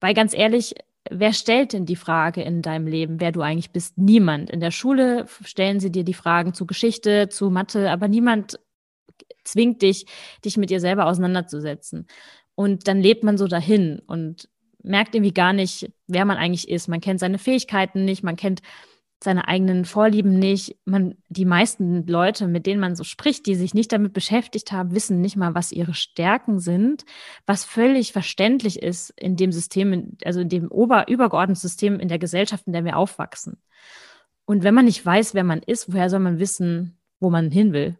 Weil 0.00 0.14
ganz 0.14 0.34
ehrlich, 0.34 0.74
wer 1.10 1.32
stellt 1.32 1.72
denn 1.72 1.86
die 1.86 1.96
Frage 1.96 2.42
in 2.42 2.62
deinem 2.62 2.86
Leben, 2.86 3.20
wer 3.20 3.32
du 3.32 3.42
eigentlich 3.42 3.70
bist? 3.70 3.98
Niemand. 3.98 4.50
In 4.50 4.60
der 4.60 4.70
Schule 4.70 5.26
stellen 5.44 5.80
sie 5.80 5.92
dir 5.92 6.04
die 6.04 6.14
Fragen 6.14 6.54
zu 6.54 6.66
Geschichte, 6.66 7.28
zu 7.28 7.50
Mathe, 7.50 7.90
aber 7.90 8.08
niemand 8.08 8.58
zwingt 9.44 9.82
dich, 9.82 10.06
dich 10.44 10.56
mit 10.56 10.70
dir 10.70 10.80
selber 10.80 11.06
auseinanderzusetzen. 11.06 12.06
Und 12.54 12.88
dann 12.88 13.00
lebt 13.00 13.24
man 13.24 13.36
so 13.36 13.46
dahin 13.46 14.00
und 14.06 14.48
merkt 14.84 15.14
irgendwie 15.14 15.34
gar 15.34 15.52
nicht, 15.52 15.90
wer 16.06 16.24
man 16.24 16.36
eigentlich 16.36 16.68
ist. 16.68 16.88
Man 16.88 17.00
kennt 17.00 17.20
seine 17.20 17.38
Fähigkeiten 17.38 18.04
nicht, 18.04 18.22
man 18.22 18.36
kennt 18.36 18.62
seine 19.22 19.48
eigenen 19.48 19.84
Vorlieben 19.84 20.38
nicht. 20.38 20.76
Man, 20.84 21.16
die 21.28 21.46
meisten 21.46 22.06
Leute, 22.06 22.46
mit 22.46 22.66
denen 22.66 22.80
man 22.80 22.94
so 22.94 23.02
spricht, 23.02 23.46
die 23.46 23.54
sich 23.54 23.74
nicht 23.74 23.90
damit 23.90 24.12
beschäftigt 24.12 24.70
haben, 24.70 24.94
wissen 24.94 25.20
nicht 25.20 25.36
mal, 25.36 25.54
was 25.54 25.72
ihre 25.72 25.94
Stärken 25.94 26.60
sind, 26.60 27.04
was 27.46 27.64
völlig 27.64 28.12
verständlich 28.12 28.82
ist 28.82 29.10
in 29.16 29.36
dem 29.36 29.50
System, 29.50 30.16
also 30.24 30.40
in 30.40 30.48
dem 30.48 30.70
ober, 30.70 31.08
übergeordneten 31.08 31.60
System 31.60 31.98
in 31.98 32.08
der 32.08 32.18
Gesellschaft, 32.18 32.66
in 32.66 32.72
der 32.72 32.84
wir 32.84 32.96
aufwachsen. 32.96 33.56
Und 34.44 34.62
wenn 34.62 34.74
man 34.74 34.84
nicht 34.84 35.04
weiß, 35.04 35.34
wer 35.34 35.44
man 35.44 35.62
ist, 35.62 35.92
woher 35.92 36.10
soll 36.10 36.20
man 36.20 36.38
wissen, 36.38 36.98
wo 37.18 37.30
man 37.30 37.50
hin 37.50 37.72
will? 37.72 37.98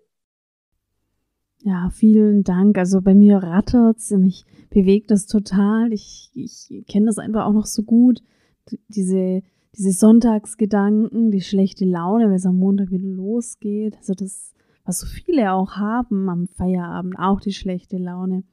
Ja, 1.65 1.91
vielen 1.91 2.45
Dank. 2.45 2.79
Also 2.79 3.01
bei 3.01 3.15
mir 3.15 3.39
rattert's, 3.39 4.11
mich 4.11 4.45
bewegt 4.71 5.11
das 5.11 5.27
total. 5.27 5.93
Ich, 5.93 6.31
ich 6.35 6.85
kenne 6.87 7.07
das 7.07 7.19
einfach 7.19 7.47
auch 7.47 7.53
noch 7.53 7.67
so 7.67 7.83
gut. 7.83 8.23
Diese 8.89 9.43
diese 9.77 9.93
Sonntagsgedanken, 9.93 11.31
die 11.31 11.41
schlechte 11.41 11.85
Laune, 11.85 12.27
wenn 12.27 12.35
es 12.35 12.47
am 12.47 12.59
Montag 12.59 12.91
wieder 12.91 13.09
losgeht. 13.09 13.97
Also 13.97 14.15
das, 14.15 14.55
was 14.85 15.01
so 15.01 15.07
viele 15.07 15.53
auch 15.53 15.73
haben 15.77 16.29
am 16.29 16.47
Feierabend, 16.47 17.19
auch 17.19 17.41
die 17.41 17.53
schlechte 17.53 17.99
Laune. 17.99 18.45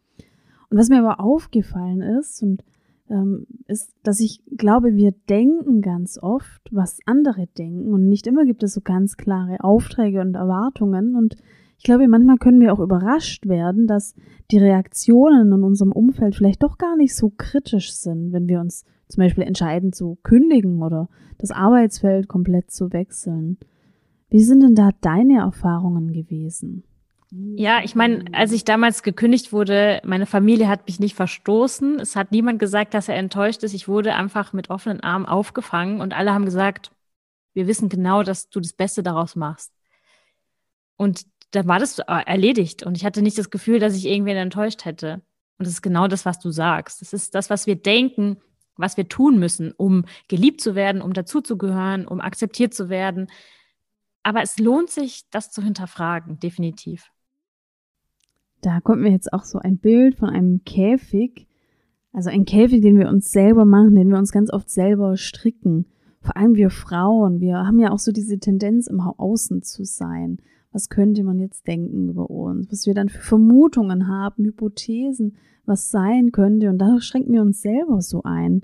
Und 0.70 0.78
was 0.78 0.90
mir 0.90 1.00
aber 1.00 1.20
aufgefallen 1.20 2.02
ist, 2.02 2.42
und 2.42 2.64
ähm, 3.10 3.46
ist, 3.68 3.94
dass 4.04 4.20
ich 4.20 4.42
glaube, 4.58 4.96
wir 4.96 5.12
denken 5.30 5.82
ganz 5.82 6.18
oft, 6.18 6.62
was 6.72 7.00
andere 7.06 7.48
denken. 7.58 7.94
Und 7.94 8.08
nicht 8.08 8.26
immer 8.26 8.46
gibt 8.46 8.64
es 8.64 8.74
so 8.74 8.82
ganz 8.82 9.18
klare 9.18 9.64
Aufträge 9.64 10.22
und 10.22 10.36
Erwartungen. 10.36 11.16
Und 11.16 11.36
ich 11.82 11.86
glaube, 11.86 12.08
manchmal 12.08 12.38
können 12.38 12.62
wir 12.62 12.74
auch 12.74 12.80
überrascht 12.80 13.48
werden, 13.48 13.88
dass 13.88 14.14
die 14.52 14.60
Reaktionen 14.60 15.52
in 15.52 15.64
unserem 15.64 15.92
Umfeld 15.92 16.36
vielleicht 16.36 16.62
doch 16.62 16.78
gar 16.78 16.96
nicht 16.96 17.16
so 17.16 17.34
kritisch 17.36 17.94
sind, 17.94 18.34
wenn 18.34 18.48
wir 18.48 18.60
uns 18.60 18.86
zum 19.08 19.24
Beispiel 19.24 19.46
entscheiden 19.46 19.92
zu 19.92 20.20
kündigen 20.22 20.84
oder 20.84 21.10
das 21.40 21.50
Arbeitsfeld 21.50 22.28
komplett 22.28 22.70
zu 22.70 22.94
wechseln. 22.94 23.58
Wie 24.30 24.44
sind 24.44 24.62
denn 24.62 24.76
da 24.76 24.92
deine 25.02 25.40
Erfahrungen 25.40 26.14
gewesen? 26.14 26.84
Ja, 27.32 27.80
ich 27.84 27.96
meine, 27.96 28.26
als 28.32 28.52
ich 28.52 28.64
damals 28.64 29.02
gekündigt 29.02 29.52
wurde, 29.52 30.02
meine 30.06 30.28
Familie 30.28 30.68
hat 30.68 30.86
mich 30.86 31.00
nicht 31.00 31.16
verstoßen. 31.16 32.00
Es 32.00 32.16
hat 32.16 32.32
niemand 32.32 32.60
gesagt, 32.60 32.94
dass 32.94 33.10
er 33.10 33.16
enttäuscht 33.16 33.64
ist. 33.64 33.74
Ich 33.74 33.88
wurde 33.88 34.14
einfach 34.14 34.54
mit 34.54 34.70
offenen 34.70 35.00
Armen 35.00 35.26
aufgefangen 35.26 36.00
und 36.00 36.16
alle 36.16 36.32
haben 36.32 36.46
gesagt, 36.46 36.92
wir 37.56 37.66
wissen 37.66 37.90
genau, 37.90 38.22
dass 38.22 38.50
du 38.50 38.60
das 38.60 38.74
Beste 38.74 39.02
daraus 39.02 39.36
machst. 39.36 39.74
Und 40.96 41.26
dann 41.52 41.68
war 41.68 41.80
das 41.80 42.00
erledigt 42.00 42.84
und 42.84 42.96
ich 42.98 43.06
hatte 43.06 43.22
nicht 43.22 43.38
das 43.38 43.50
Gefühl, 43.50 43.80
dass 43.80 43.96
ich 43.96 44.06
irgendwen 44.06 44.38
enttäuscht 44.38 44.86
hätte. 44.86 45.22
Und 45.58 45.68
das 45.68 45.74
ist 45.74 45.82
genau 45.82 46.08
das, 46.08 46.26
was 46.26 46.40
du 46.40 46.50
sagst. 46.50 47.02
Das 47.02 47.14
ist 47.14 47.36
das, 47.36 47.50
was 47.50 47.68
wir 47.68 47.76
denken, 47.76 48.38
was 48.78 48.98
wir 48.98 49.08
tun 49.08 49.38
müssen, 49.38 49.74
um 49.74 50.06
geliebt 50.28 50.62
zu 50.62 50.76
werden, 50.76 51.02
um 51.02 51.14
dazuzugehören, 51.14 52.08
um 52.08 52.20
akzeptiert 52.20 52.74
zu 52.74 52.90
werden. 52.90 53.28
Aber 54.24 54.42
es 54.42 54.58
lohnt 54.60 54.90
sich, 54.90 55.30
das 55.30 55.52
zu 55.52 55.62
hinterfragen, 55.62 56.40
definitiv. 56.40 57.12
Da 58.62 58.80
kommt 58.80 59.02
mir 59.02 59.12
jetzt 59.12 59.34
auch 59.34 59.44
so 59.44 59.60
ein 59.60 59.78
Bild 59.78 60.18
von 60.18 60.30
einem 60.30 60.64
Käfig, 60.64 61.48
also 62.14 62.30
ein 62.30 62.46
Käfig, 62.46 62.82
den 62.82 63.00
wir 63.00 63.10
uns 63.10 63.32
selber 63.32 63.66
machen, 63.66 63.96
den 63.96 64.10
wir 64.10 64.18
uns 64.18 64.32
ganz 64.32 64.52
oft 64.52 64.70
selber 64.70 65.18
stricken. 65.18 65.88
Vor 66.22 66.38
allem 66.38 66.56
wir 66.56 66.70
Frauen, 66.70 67.40
wir 67.40 67.58
haben 67.58 67.80
ja 67.80 67.92
auch 67.92 68.00
so 68.00 68.12
diese 68.12 68.40
Tendenz, 68.40 68.88
im 68.88 69.02
Außen 69.02 69.64
zu 69.64 69.84
sein. 69.86 70.40
Was 70.72 70.90
könnte 70.90 71.24
man 71.24 71.40
jetzt 71.40 71.68
denken 71.68 72.10
über 72.10 72.30
uns? 72.30 72.72
Was 72.72 72.86
wir 72.86 72.94
dann 72.94 73.10
für 73.10 73.22
Vermutungen 73.22 74.08
haben, 74.08 74.46
Hypothesen, 74.46 75.36
was 75.66 75.92
sein 75.92 76.32
könnte. 76.32 76.70
Und 76.70 76.78
dadurch 76.78 77.04
schränken 77.04 77.34
wir 77.34 77.42
uns 77.42 77.62
selber 77.62 78.02
so 78.02 78.24
ein. 78.24 78.62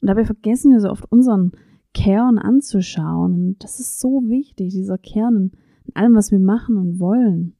Und 0.00 0.08
dabei 0.08 0.24
vergessen 0.24 0.72
wir 0.72 0.80
so 0.80 0.90
oft 0.90 1.10
unseren 1.10 1.52
Kern 1.92 2.38
anzuschauen. 2.38 3.34
Und 3.34 3.64
das 3.64 3.80
ist 3.80 3.98
so 3.98 4.28
wichtig, 4.28 4.72
dieser 4.72 4.98
Kern 4.98 5.52
in 5.86 5.96
allem, 5.96 6.14
was 6.14 6.30
wir 6.30 6.38
machen 6.38 6.76
und 6.76 7.00
wollen. 7.00 7.54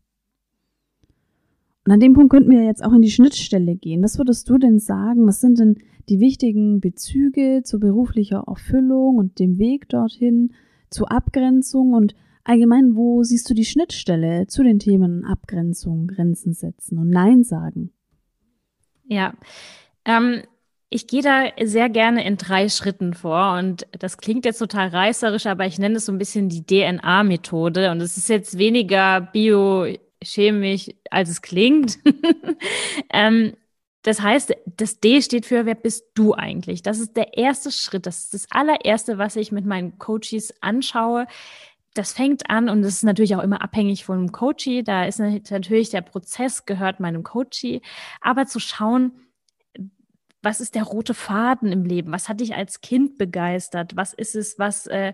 Und 1.85 1.92
an 1.92 2.00
dem 2.00 2.12
Punkt 2.12 2.31
könnten 2.31 2.50
wir 2.50 2.62
jetzt 2.62 2.85
auch 2.85 2.92
in 2.92 3.03
die 3.03 3.11
Schnittstelle 3.11 3.74
gehen. 3.74 4.03
Was 4.03 4.18
würdest 4.18 4.48
du 4.48 4.59
denn 4.59 4.79
sagen? 4.79 5.26
Was 5.26 5.40
sind 5.40 5.59
denn 5.59 5.79
die 6.09 6.20
wichtigen 6.20 6.81
Bezüge 6.81 7.62
zu 7.64 7.81
beruflicher 7.81 8.44
Erfüllung 8.46 9.16
und 9.16 9.38
dem 9.38 9.59
Weg 9.59 9.88
dorthin, 9.88 10.53
zu 10.90 11.07
Abgrenzung 11.07 11.94
und 11.94 12.14
allgemein, 12.44 12.94
wo 12.94 13.22
siehst 13.22 13.48
du 13.50 13.55
die 13.55 13.64
Schnittstelle 13.64 14.46
zu 14.46 14.62
den 14.62 14.79
Themen 14.79 15.24
Abgrenzung, 15.24 16.07
Grenzen 16.07 16.55
setzen 16.55 16.98
und 16.98 17.09
Nein 17.09 17.44
sagen? 17.44 17.92
Ja, 19.05 19.35
ähm, 20.05 20.42
ich 20.88 21.07
gehe 21.07 21.22
da 21.22 21.44
sehr 21.62 21.88
gerne 21.88 22.24
in 22.26 22.37
drei 22.37 22.68
Schritten 22.68 23.14
vor 23.14 23.57
und 23.59 23.87
das 23.98 24.18
klingt 24.18 24.44
jetzt 24.44 24.59
total 24.59 24.88
reißerisch, 24.88 25.46
aber 25.46 25.64
ich 25.66 25.79
nenne 25.79 25.96
es 25.96 26.07
so 26.07 26.12
ein 26.12 26.18
bisschen 26.18 26.48
die 26.48 26.66
DNA-Methode 26.66 27.92
und 27.92 28.00
es 28.00 28.16
ist 28.16 28.29
jetzt 28.29 28.59
weniger 28.59 29.20
biochemisch, 29.20 30.90
als 31.11 31.31
es 31.31 31.42
klingt. 31.42 31.98
ähm, 33.12 33.55
das 34.03 34.20
heißt, 34.22 34.55
das 34.79 34.98
D 34.98 35.20
steht 35.20 35.46
für, 35.46 35.66
wer 35.66 35.74
bist 35.74 36.07
du 36.14 36.35
eigentlich? 36.35 36.83
Das 36.83 36.98
ist 36.98 37.16
der 37.16 37.37
erste 37.37 37.70
Schritt. 37.70 38.07
Das 38.07 38.20
ist 38.20 38.35
das 38.35 38.46
allererste, 38.50 39.18
was 39.18 39.37
ich 39.37 39.53
mit 39.53 39.66
meinen 39.66 39.98
Coaches 39.98 40.55
anschaue. 40.62 41.26
Das 41.94 42.12
fängt 42.12 42.48
an 42.48 42.68
und 42.68 42.83
das 42.83 42.94
ist 42.94 43.03
natürlich 43.03 43.35
auch 43.35 43.42
immer 43.42 43.62
abhängig 43.62 44.05
vom 44.05 44.31
Coachee. 44.31 44.83
Da 44.83 45.05
ist 45.05 45.18
natürlich 45.18 45.90
der 45.90 46.03
Prozess 46.03 46.64
gehört 46.64 47.00
meinem 47.00 47.24
Coachee. 47.24 47.83
Aber 48.20 48.46
zu 48.46 48.61
schauen, 48.61 49.12
was 50.42 50.61
ist 50.61 50.74
der 50.74 50.85
rote 50.85 51.14
Faden 51.14 51.72
im 51.72 51.85
Leben? 51.85 52.12
Was 52.12 52.29
hat 52.29 52.40
dich 52.40 52.55
als 52.55 52.81
Kind 52.81 53.18
begeistert? 53.18 53.96
Was 53.96 54.14
ist 54.14 54.35
es, 54.35 54.59
was, 54.59 54.87
äh, 54.87 55.12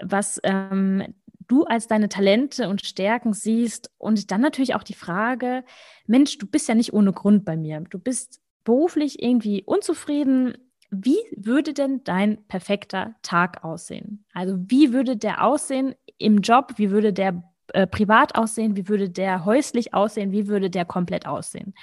was 0.00 0.40
ähm, 0.42 1.14
du 1.46 1.64
als 1.64 1.86
deine 1.86 2.08
Talente 2.08 2.68
und 2.68 2.84
Stärken 2.84 3.32
siehst? 3.32 3.90
Und 3.98 4.30
dann 4.30 4.40
natürlich 4.40 4.74
auch 4.74 4.82
die 4.82 4.94
Frage, 4.94 5.64
Mensch, 6.06 6.38
du 6.38 6.46
bist 6.46 6.68
ja 6.68 6.74
nicht 6.74 6.92
ohne 6.92 7.12
Grund 7.12 7.44
bei 7.44 7.56
mir. 7.56 7.80
Du 7.88 7.98
bist 7.98 8.40
beruflich 8.64 9.22
irgendwie 9.22 9.62
unzufrieden. 9.64 10.58
Wie 10.90 11.18
würde 11.36 11.72
denn 11.72 12.02
dein 12.04 12.44
perfekter 12.46 13.14
Tag 13.22 13.64
aussehen? 13.64 14.24
Also 14.32 14.56
wie 14.58 14.92
würde 14.92 15.16
der 15.16 15.44
aussehen 15.44 15.94
im 16.18 16.38
Job? 16.38 16.74
Wie 16.76 16.90
würde 16.90 17.12
der 17.12 17.44
äh, 17.72 17.86
privat 17.86 18.36
aussehen? 18.36 18.76
Wie 18.76 18.88
würde 18.88 19.08
der 19.08 19.44
häuslich 19.44 19.94
aussehen? 19.94 20.32
Wie 20.32 20.48
würde 20.48 20.68
der 20.68 20.84
komplett 20.84 21.26
aussehen? 21.26 21.74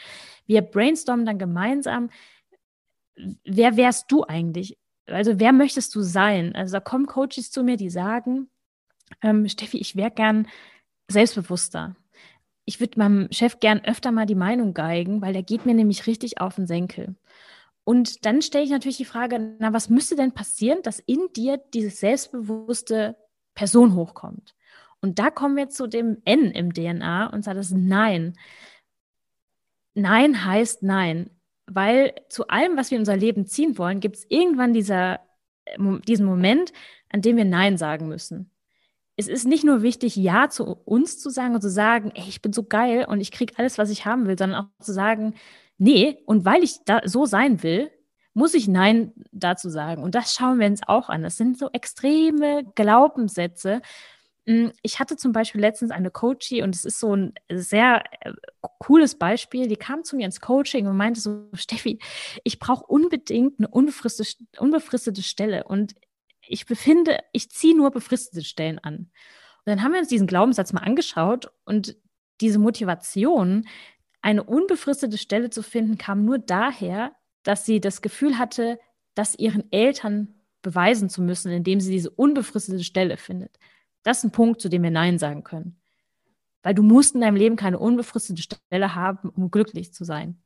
Wir 0.46 0.62
brainstormen 0.62 1.26
dann 1.26 1.40
gemeinsam, 1.40 2.10
wer 3.46 3.78
wärst 3.78 4.12
du 4.12 4.24
eigentlich? 4.24 4.78
Also 5.06 5.40
wer 5.40 5.54
möchtest 5.54 5.96
du 5.96 6.02
sein? 6.02 6.54
Also 6.56 6.74
da 6.74 6.80
kommen 6.82 7.06
Coaches 7.06 7.52
zu 7.52 7.64
mir, 7.64 7.78
die 7.78 7.90
sagen, 7.90 8.50
ähm, 9.22 9.48
Steffi, 9.48 9.78
ich 9.78 9.96
wäre 9.96 10.12
gern 10.12 10.48
selbstbewusster. 11.08 11.96
Ich 12.66 12.82
würde 12.82 13.00
meinem 13.00 13.32
Chef 13.32 13.62
gern 13.62 13.80
öfter 13.86 14.12
mal 14.12 14.26
die 14.26 14.36
Meinung 14.36 14.74
geigen, 14.74 15.22
weil 15.22 15.32
der 15.32 15.44
geht 15.44 15.66
mir 15.66 15.74
nämlich 15.74 16.06
richtig 16.08 16.42
auf 16.42 16.56
den 16.56 16.68
Senkel. 16.68 17.16
Und 17.88 18.26
dann 18.26 18.42
stelle 18.42 18.66
ich 18.66 18.70
natürlich 18.70 18.98
die 18.98 19.06
Frage, 19.06 19.56
na, 19.60 19.72
was 19.72 19.90
müsste 19.90 20.18
denn 20.18 20.34
passieren, 20.34 20.82
dass 20.84 21.00
in 21.00 21.30
dir 21.38 21.58
diese 21.74 21.90
selbstbewusste 21.90 23.16
Person 23.56 23.96
hochkommt? 23.96 24.56
Und 25.00 25.20
da 25.20 25.32
kommen 25.32 25.56
wir 25.56 25.70
zu 25.70 25.88
dem 25.88 26.18
N 26.26 26.52
im 26.52 26.74
DNA 26.74 27.28
und 27.28 27.44
zwar 27.44 27.54
das 27.54 27.72
Nein. 27.72 28.38
Nein 29.94 30.44
heißt 30.44 30.84
Nein, 30.84 31.30
weil 31.66 32.14
zu 32.28 32.50
allem, 32.50 32.76
was 32.76 32.92
wir 32.92 32.98
in 32.98 33.04
unser 33.04 33.16
Leben 33.16 33.46
ziehen 33.46 33.78
wollen, 33.78 34.02
gibt 34.02 34.18
es 34.18 34.26
irgendwann 34.28 34.74
dieser, 34.74 35.22
diesen 35.78 36.26
Moment, 36.26 36.74
an 37.08 37.22
dem 37.22 37.38
wir 37.38 37.46
Nein 37.46 37.78
sagen 37.78 38.10
müssen. 38.10 38.52
Es 39.16 39.30
ist 39.30 39.48
nicht 39.48 39.64
nur 39.64 39.82
wichtig, 39.82 40.18
Ja 40.18 40.50
zu 40.50 40.66
uns 40.66 41.20
zu 41.20 41.30
sagen 41.30 41.56
und 41.56 41.62
zu 41.62 41.72
sagen, 41.72 42.12
ey, 42.16 42.28
ich 42.28 42.42
bin 42.42 42.52
so 42.52 42.66
geil 42.66 43.06
und 43.08 43.22
ich 43.22 43.32
kriege 43.32 43.54
alles, 43.58 43.78
was 43.78 43.92
ich 43.92 44.06
haben 44.06 44.28
will, 44.28 44.38
sondern 44.38 44.66
auch 44.66 44.84
zu 44.84 44.92
sagen, 44.92 45.36
nee, 45.78 46.18
und 46.26 46.46
weil 46.46 46.64
ich 46.64 46.84
da 46.86 47.02
so 47.06 47.26
sein 47.26 47.64
will, 47.64 47.92
muss 48.34 48.54
ich 48.54 48.68
Nein 48.68 49.14
dazu 49.32 49.68
sagen. 49.70 50.04
Und 50.04 50.14
das 50.14 50.36
schauen 50.36 50.60
wir 50.60 50.68
uns 50.68 50.82
auch 50.88 51.10
an. 51.10 51.24
Das 51.24 51.38
sind 51.38 51.58
so 51.58 51.70
extreme 51.72 52.64
Glaubenssätze. 52.76 53.82
Hm, 54.46 54.72
ich 54.84 55.00
hatte 55.00 55.18
zum 55.18 55.32
Beispiel 55.32 55.60
letztens 55.60 55.90
eine 55.92 56.12
Coachie 56.12 56.62
und 56.62 56.76
es 56.76 56.86
ist 56.86 57.00
so 57.00 57.16
ein 57.16 57.34
sehr 57.52 58.04
äh, 58.22 58.32
cooles 58.80 59.16
Beispiel. 59.16 59.68
Die 59.68 59.76
kam 59.76 60.04
zu 60.04 60.16
mir 60.16 60.26
ins 60.26 60.40
Coaching 60.40 60.88
und 60.88 60.96
meinte 60.96 61.20
so, 61.20 61.50
Steffi, 61.54 62.00
ich 62.44 62.60
brauche 62.60 62.86
unbedingt 62.86 63.60
eine 63.60 63.68
unbefristete, 63.68 64.46
unbefristete 64.60 65.24
Stelle 65.24 65.64
und 65.64 65.96
ich 66.48 66.66
befinde, 66.66 67.20
ich 67.34 67.50
ziehe 67.50 67.76
nur 67.76 67.92
befristete 67.92 68.44
Stellen 68.44 68.80
an. 68.80 68.96
Und 68.96 69.10
dann 69.66 69.84
haben 69.84 69.94
wir 69.94 70.00
uns 70.00 70.08
diesen 70.08 70.28
Glaubenssatz 70.28 70.72
mal 70.74 70.82
angeschaut 70.82 71.52
und 71.66 71.98
diese 72.40 72.60
Motivation, 72.60 73.68
eine 74.22 74.44
unbefristete 74.44 75.18
Stelle 75.18 75.50
zu 75.50 75.64
finden, 75.64 75.98
kam 75.98 76.26
nur 76.26 76.40
daher, 76.40 77.14
dass 77.44 77.66
sie 77.66 77.80
das 77.80 78.02
Gefühl 78.02 78.38
hatte, 78.38 78.80
das 79.16 79.38
ihren 79.38 79.72
Eltern 79.72 80.36
beweisen 80.62 81.10
zu 81.10 81.22
müssen, 81.22 81.52
indem 81.52 81.80
sie 81.80 81.92
diese 81.92 82.10
unbefristete 82.10 82.84
Stelle 82.84 83.18
findet. 83.18 83.58
Das 84.04 84.20
ist 84.20 84.24
ein 84.26 84.32
Punkt, 84.32 84.62
zu 84.62 84.70
dem 84.70 84.84
wir 84.84 84.92
Nein 84.92 85.18
sagen 85.18 85.44
können. 85.44 85.80
Weil 86.64 86.74
du 86.74 86.84
musst 86.84 87.16
in 87.16 87.22
deinem 87.22 87.36
Leben 87.36 87.56
keine 87.56 87.80
unbefristete 87.80 88.42
Stelle 88.42 88.96
haben, 88.96 89.30
um 89.30 89.52
glücklich 89.52 89.94
zu 89.94 90.04
sein. 90.04 90.42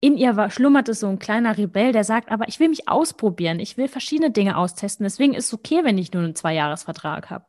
In 0.00 0.16
ihr 0.16 0.36
war, 0.36 0.50
schlummerte 0.50 0.92
so 0.92 1.06
ein 1.08 1.18
kleiner 1.18 1.56
Rebell, 1.56 1.92
der 1.92 2.04
sagt, 2.04 2.30
aber 2.30 2.48
ich 2.48 2.60
will 2.60 2.68
mich 2.68 2.88
ausprobieren, 2.88 3.58
ich 3.58 3.76
will 3.76 3.88
verschiedene 3.88 4.30
Dinge 4.30 4.56
austesten, 4.56 5.04
deswegen 5.04 5.32
ist 5.32 5.46
es 5.46 5.54
okay, 5.54 5.80
wenn 5.82 5.96
ich 5.96 6.12
nur 6.12 6.22
einen 6.22 6.34
Zweijahresvertrag 6.34 7.30
habe. 7.30 7.46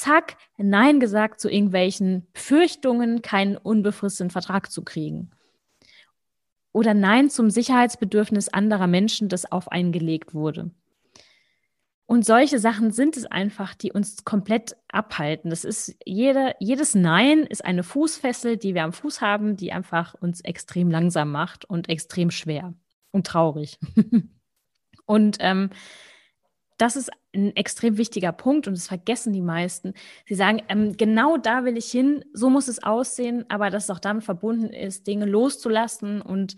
Zack, 0.00 0.36
Nein 0.56 1.00
gesagt 1.00 1.40
zu 1.40 1.50
irgendwelchen 1.50 2.26
Fürchtungen, 2.34 3.22
keinen 3.22 3.56
unbefristeten 3.56 4.30
Vertrag 4.30 4.70
zu 4.70 4.82
kriegen 4.82 5.30
oder 6.72 6.94
Nein 6.94 7.30
zum 7.30 7.50
Sicherheitsbedürfnis 7.50 8.48
anderer 8.48 8.86
Menschen, 8.86 9.28
das 9.28 9.50
auf 9.50 9.70
einen 9.70 9.92
gelegt 9.92 10.34
wurde. 10.34 10.70
Und 12.06 12.26
solche 12.26 12.58
Sachen 12.58 12.90
sind 12.90 13.16
es 13.16 13.24
einfach, 13.26 13.74
die 13.74 13.92
uns 13.92 14.24
komplett 14.24 14.76
abhalten. 14.88 15.50
Das 15.50 15.64
ist 15.64 15.96
jede, 16.04 16.54
jedes 16.58 16.96
Nein 16.96 17.40
ist 17.40 17.64
eine 17.64 17.84
Fußfessel, 17.84 18.56
die 18.56 18.74
wir 18.74 18.82
am 18.82 18.92
Fuß 18.92 19.20
haben, 19.20 19.56
die 19.56 19.72
einfach 19.72 20.14
uns 20.14 20.40
extrem 20.40 20.90
langsam 20.90 21.30
macht 21.30 21.64
und 21.64 21.88
extrem 21.88 22.32
schwer 22.32 22.74
und 23.12 23.28
traurig. 23.28 23.78
und 25.06 25.36
ähm, 25.38 25.70
das 26.80 26.96
ist 26.96 27.10
ein 27.34 27.54
extrem 27.56 27.98
wichtiger 27.98 28.32
Punkt 28.32 28.66
und 28.66 28.74
das 28.74 28.88
vergessen 28.88 29.32
die 29.32 29.42
meisten. 29.42 29.94
Sie 30.26 30.34
sagen, 30.34 30.62
ähm, 30.68 30.96
genau 30.96 31.36
da 31.36 31.64
will 31.64 31.76
ich 31.76 31.90
hin, 31.90 32.24
so 32.32 32.48
muss 32.48 32.68
es 32.68 32.82
aussehen, 32.82 33.44
aber 33.48 33.70
dass 33.70 33.84
es 33.84 33.90
auch 33.90 33.98
damit 33.98 34.24
verbunden 34.24 34.72
ist, 34.72 35.06
Dinge 35.06 35.26
loszulassen 35.26 36.22
und 36.22 36.56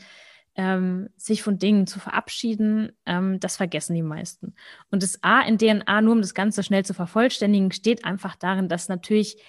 ähm, 0.54 1.08
sich 1.16 1.42
von 1.42 1.58
Dingen 1.58 1.86
zu 1.86 1.98
verabschieden, 1.98 2.92
ähm, 3.06 3.40
das 3.40 3.56
vergessen 3.56 3.94
die 3.94 4.02
meisten. 4.02 4.54
Und 4.90 5.02
das 5.02 5.22
A 5.22 5.40
in 5.40 5.58
DNA, 5.58 6.02
nur 6.02 6.12
um 6.12 6.20
das 6.20 6.34
Ganze 6.34 6.62
schnell 6.62 6.84
zu 6.84 6.94
vervollständigen, 6.94 7.72
steht 7.72 8.04
einfach 8.04 8.36
darin, 8.36 8.68
dass 8.68 8.88
natürlich 8.88 9.42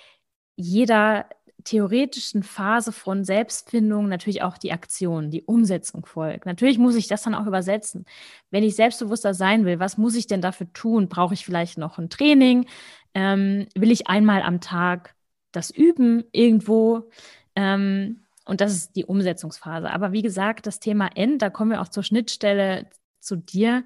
jeder 0.55 1.27
theoretischen 1.63 2.43
Phase 2.43 2.91
von 2.91 3.23
Selbstfindung 3.23 4.08
natürlich 4.08 4.41
auch 4.43 4.58
die 4.58 4.71
Aktion, 4.71 5.32
die 5.32 5.43
Umsetzung 5.43 6.06
folgt. 6.06 6.45
Natürlich 6.45 6.78
muss 6.78 6.95
ich 6.95 7.08
das 7.08 7.23
dann 7.23 7.36
auch 7.36 7.47
übersetzen. 7.47 8.06
Wenn 8.52 8.63
ich 8.63 8.76
selbstbewusster 8.76 9.34
sein 9.34 9.65
will, 9.65 9.80
was 9.80 9.97
muss 9.97 10.15
ich 10.15 10.28
denn 10.28 10.41
dafür 10.41 10.71
tun? 10.73 11.10
Brauche 11.10 11.34
ich 11.34 11.45
vielleicht 11.45 11.78
noch 11.78 11.97
ein 11.97 12.10
Training? 12.10 12.67
Ähm, 13.13 13.67
will 13.76 13.91
ich 13.91 14.08
einmal 14.08 14.41
am 14.41 14.62
Tag 14.62 15.15
das 15.52 15.69
üben 15.69 16.23
irgendwo? 16.32 17.10
Ähm, 17.56 18.23
und 18.45 18.62
das 18.62 18.73
ist 18.73 18.95
die 18.95 19.06
Umsetzungsphase. 19.06 19.89
Aber 19.89 20.12
wie 20.12 20.21
gesagt, 20.21 20.67
das 20.67 20.80
Thema 20.80 21.10
End, 21.15 21.41
da 21.41 21.49
kommen 21.49 21.71
wir 21.71 21.82
auch 21.82 21.88
zur 21.88 22.04
Schnittstelle 22.04 22.89
zu 23.19 23.38
dir. 23.38 23.86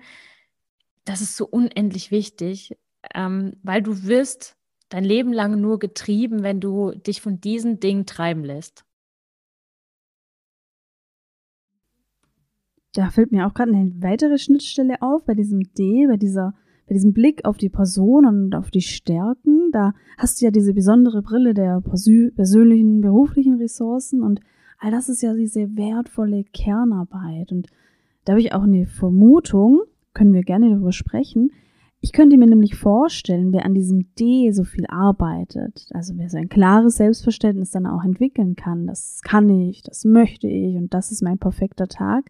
Das 1.05 1.21
ist 1.21 1.37
so 1.37 1.45
unendlich 1.45 2.11
wichtig, 2.11 2.77
ähm, 3.13 3.53
weil 3.63 3.81
du 3.81 4.03
wirst 4.03 4.56
dein 4.89 5.03
Leben 5.03 5.33
lang 5.33 5.59
nur 5.59 5.79
getrieben, 5.79 6.43
wenn 6.43 6.59
du 6.59 6.91
dich 6.91 7.21
von 7.21 7.39
diesen 7.39 7.79
Dingen 7.79 8.05
treiben 8.05 8.43
lässt. 8.43 8.85
Da 12.93 13.09
fällt 13.09 13.31
mir 13.31 13.45
auch 13.45 13.53
gerade 13.53 13.73
eine 13.73 13.91
weitere 14.01 14.37
Schnittstelle 14.37 15.01
auf 15.01 15.23
bei 15.25 15.35
diesem 15.35 15.61
D, 15.77 16.07
bei 16.07 16.17
dieser, 16.17 16.55
bei 16.87 16.95
diesem 16.95 17.13
Blick 17.13 17.45
auf 17.45 17.57
die 17.57 17.69
Person 17.69 18.25
und 18.25 18.55
auf 18.55 18.71
die 18.71 18.81
Stärken. 18.81 19.69
Da 19.71 19.93
hast 20.17 20.41
du 20.41 20.45
ja 20.45 20.51
diese 20.51 20.73
besondere 20.73 21.21
Brille 21.21 21.53
der 21.53 21.81
persönlichen, 21.81 23.01
beruflichen 23.01 23.55
Ressourcen 23.55 24.23
und 24.23 24.39
all 24.79 24.91
das 24.91 25.09
ist 25.09 25.21
ja 25.21 25.33
diese 25.35 25.75
wertvolle 25.75 26.43
Kernarbeit. 26.45 27.51
Und 27.51 27.67
da 28.25 28.33
habe 28.33 28.41
ich 28.41 28.53
auch 28.53 28.63
eine 28.63 28.87
Vermutung, 28.87 29.81
können 30.13 30.33
wir 30.33 30.43
gerne 30.43 30.69
darüber 30.71 30.91
sprechen, 30.91 31.51
ich 31.99 32.11
könnte 32.11 32.37
mir 32.37 32.45
nämlich 32.45 32.75
vorstellen, 32.75 33.51
wer 33.53 33.65
an 33.65 33.73
diesem 33.73 34.13
D 34.15 34.51
so 34.51 34.63
viel 34.63 34.85
arbeitet, 34.87 35.89
also 35.93 36.13
wer 36.17 36.29
so 36.29 36.37
ein 36.37 36.49
klares 36.49 36.97
Selbstverständnis 36.97 37.71
dann 37.71 37.87
auch 37.87 38.03
entwickeln 38.03 38.55
kann, 38.55 38.85
das 38.85 39.21
kann 39.23 39.49
ich, 39.49 39.81
das 39.81 40.05
möchte 40.05 40.47
ich 40.47 40.75
und 40.75 40.93
das 40.93 41.11
ist 41.11 41.23
mein 41.23 41.39
perfekter 41.39 41.87
Tag. 41.87 42.29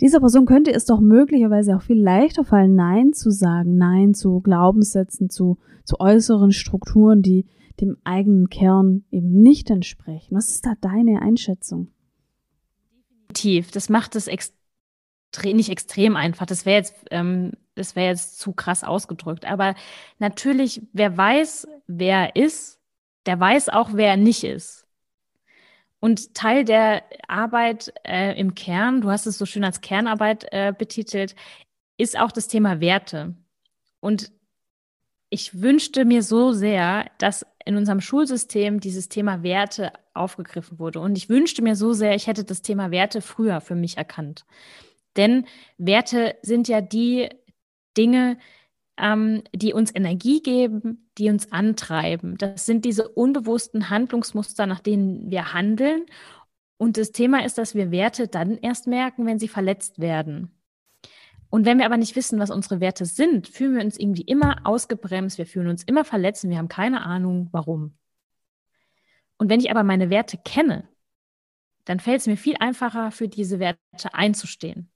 Dieser 0.00 0.20
Person 0.20 0.44
könnte 0.44 0.72
es 0.72 0.84
doch 0.84 1.00
möglicherweise 1.00 1.76
auch 1.76 1.82
viel 1.82 2.02
leichter 2.02 2.44
fallen, 2.44 2.74
Nein 2.74 3.12
zu 3.12 3.30
sagen, 3.30 3.76
Nein 3.76 4.14
zu 4.14 4.40
Glaubenssätzen, 4.40 5.30
zu, 5.30 5.58
zu 5.84 6.00
äußeren 6.00 6.52
Strukturen, 6.52 7.22
die 7.22 7.46
dem 7.80 7.96
eigenen 8.04 8.48
Kern 8.48 9.04
eben 9.10 9.40
nicht 9.40 9.70
entsprechen. 9.70 10.34
Was 10.34 10.50
ist 10.50 10.66
da 10.66 10.74
deine 10.80 11.22
Einschätzung? 11.22 11.88
Definitiv. 13.28 13.70
Das 13.70 13.88
macht 13.88 14.16
es 14.16 14.28
extrem 14.28 14.55
nicht 15.44 15.68
extrem 15.70 16.16
einfach. 16.16 16.46
Das 16.46 16.64
wäre 16.64 16.76
jetzt, 16.76 16.94
ähm, 17.10 17.52
das 17.74 17.94
wäre 17.94 18.08
jetzt 18.08 18.38
zu 18.38 18.52
krass 18.52 18.84
ausgedrückt. 18.84 19.44
Aber 19.44 19.74
natürlich, 20.18 20.82
wer 20.92 21.16
weiß, 21.16 21.68
wer 21.86 22.34
er 22.34 22.36
ist, 22.36 22.80
der 23.26 23.38
weiß 23.38 23.68
auch, 23.68 23.90
wer 23.92 24.10
er 24.10 24.16
nicht 24.16 24.44
ist. 24.44 24.86
Und 26.00 26.34
Teil 26.34 26.64
der 26.64 27.02
Arbeit 27.26 27.92
äh, 28.04 28.38
im 28.38 28.54
Kern, 28.54 29.00
du 29.00 29.10
hast 29.10 29.26
es 29.26 29.38
so 29.38 29.46
schön 29.46 29.64
als 29.64 29.80
Kernarbeit 29.80 30.46
äh, 30.52 30.72
betitelt, 30.76 31.34
ist 31.96 32.18
auch 32.18 32.32
das 32.32 32.48
Thema 32.48 32.80
Werte. 32.80 33.34
Und 34.00 34.30
ich 35.30 35.60
wünschte 35.60 36.04
mir 36.04 36.22
so 36.22 36.52
sehr, 36.52 37.10
dass 37.18 37.44
in 37.64 37.76
unserem 37.76 38.00
Schulsystem 38.00 38.78
dieses 38.78 39.08
Thema 39.08 39.42
Werte 39.42 39.92
aufgegriffen 40.14 40.78
wurde. 40.78 41.00
Und 41.00 41.18
ich 41.18 41.28
wünschte 41.28 41.62
mir 41.62 41.74
so 41.74 41.92
sehr, 41.92 42.14
ich 42.14 42.28
hätte 42.28 42.44
das 42.44 42.62
Thema 42.62 42.90
Werte 42.90 43.20
früher 43.20 43.60
für 43.60 43.74
mich 43.74 43.96
erkannt. 43.96 44.44
Denn 45.16 45.46
Werte 45.78 46.36
sind 46.42 46.68
ja 46.68 46.80
die 46.80 47.28
Dinge, 47.96 48.38
ähm, 48.98 49.42
die 49.54 49.72
uns 49.72 49.94
Energie 49.94 50.42
geben, 50.42 51.10
die 51.18 51.28
uns 51.30 51.52
antreiben. 51.52 52.36
Das 52.38 52.66
sind 52.66 52.84
diese 52.84 53.08
unbewussten 53.08 53.90
Handlungsmuster, 53.90 54.66
nach 54.66 54.80
denen 54.80 55.30
wir 55.30 55.52
handeln. 55.52 56.06
Und 56.78 56.98
das 56.98 57.12
Thema 57.12 57.44
ist, 57.44 57.58
dass 57.58 57.74
wir 57.74 57.90
Werte 57.90 58.28
dann 58.28 58.58
erst 58.58 58.86
merken, 58.86 59.26
wenn 59.26 59.38
sie 59.38 59.48
verletzt 59.48 59.98
werden. 59.98 60.50
Und 61.48 61.64
wenn 61.64 61.78
wir 61.78 61.86
aber 61.86 61.96
nicht 61.96 62.16
wissen, 62.16 62.38
was 62.38 62.50
unsere 62.50 62.80
Werte 62.80 63.06
sind, 63.06 63.48
fühlen 63.48 63.76
wir 63.76 63.84
uns 63.84 63.98
irgendwie 63.98 64.22
immer 64.22 64.66
ausgebremst, 64.66 65.38
wir 65.38 65.46
fühlen 65.46 65.68
uns 65.68 65.84
immer 65.84 66.04
verletzt 66.04 66.44
und 66.44 66.50
wir 66.50 66.58
haben 66.58 66.68
keine 66.68 67.02
Ahnung, 67.06 67.48
warum. 67.52 67.96
Und 69.38 69.48
wenn 69.48 69.60
ich 69.60 69.70
aber 69.70 69.84
meine 69.84 70.10
Werte 70.10 70.38
kenne, 70.44 70.88
dann 71.84 72.00
fällt 72.00 72.20
es 72.20 72.26
mir 72.26 72.36
viel 72.36 72.56
einfacher, 72.58 73.10
für 73.12 73.28
diese 73.28 73.58
Werte 73.58 73.78
einzustehen. 74.12 74.90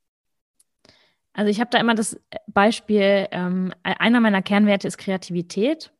Also 1.32 1.50
ich 1.50 1.60
habe 1.60 1.70
da 1.70 1.78
immer 1.78 1.94
das 1.94 2.18
Beispiel, 2.48 3.28
ähm, 3.30 3.72
einer 3.82 4.20
meiner 4.20 4.42
Kernwerte 4.42 4.88
ist 4.88 4.98
Kreativität. 4.98 5.92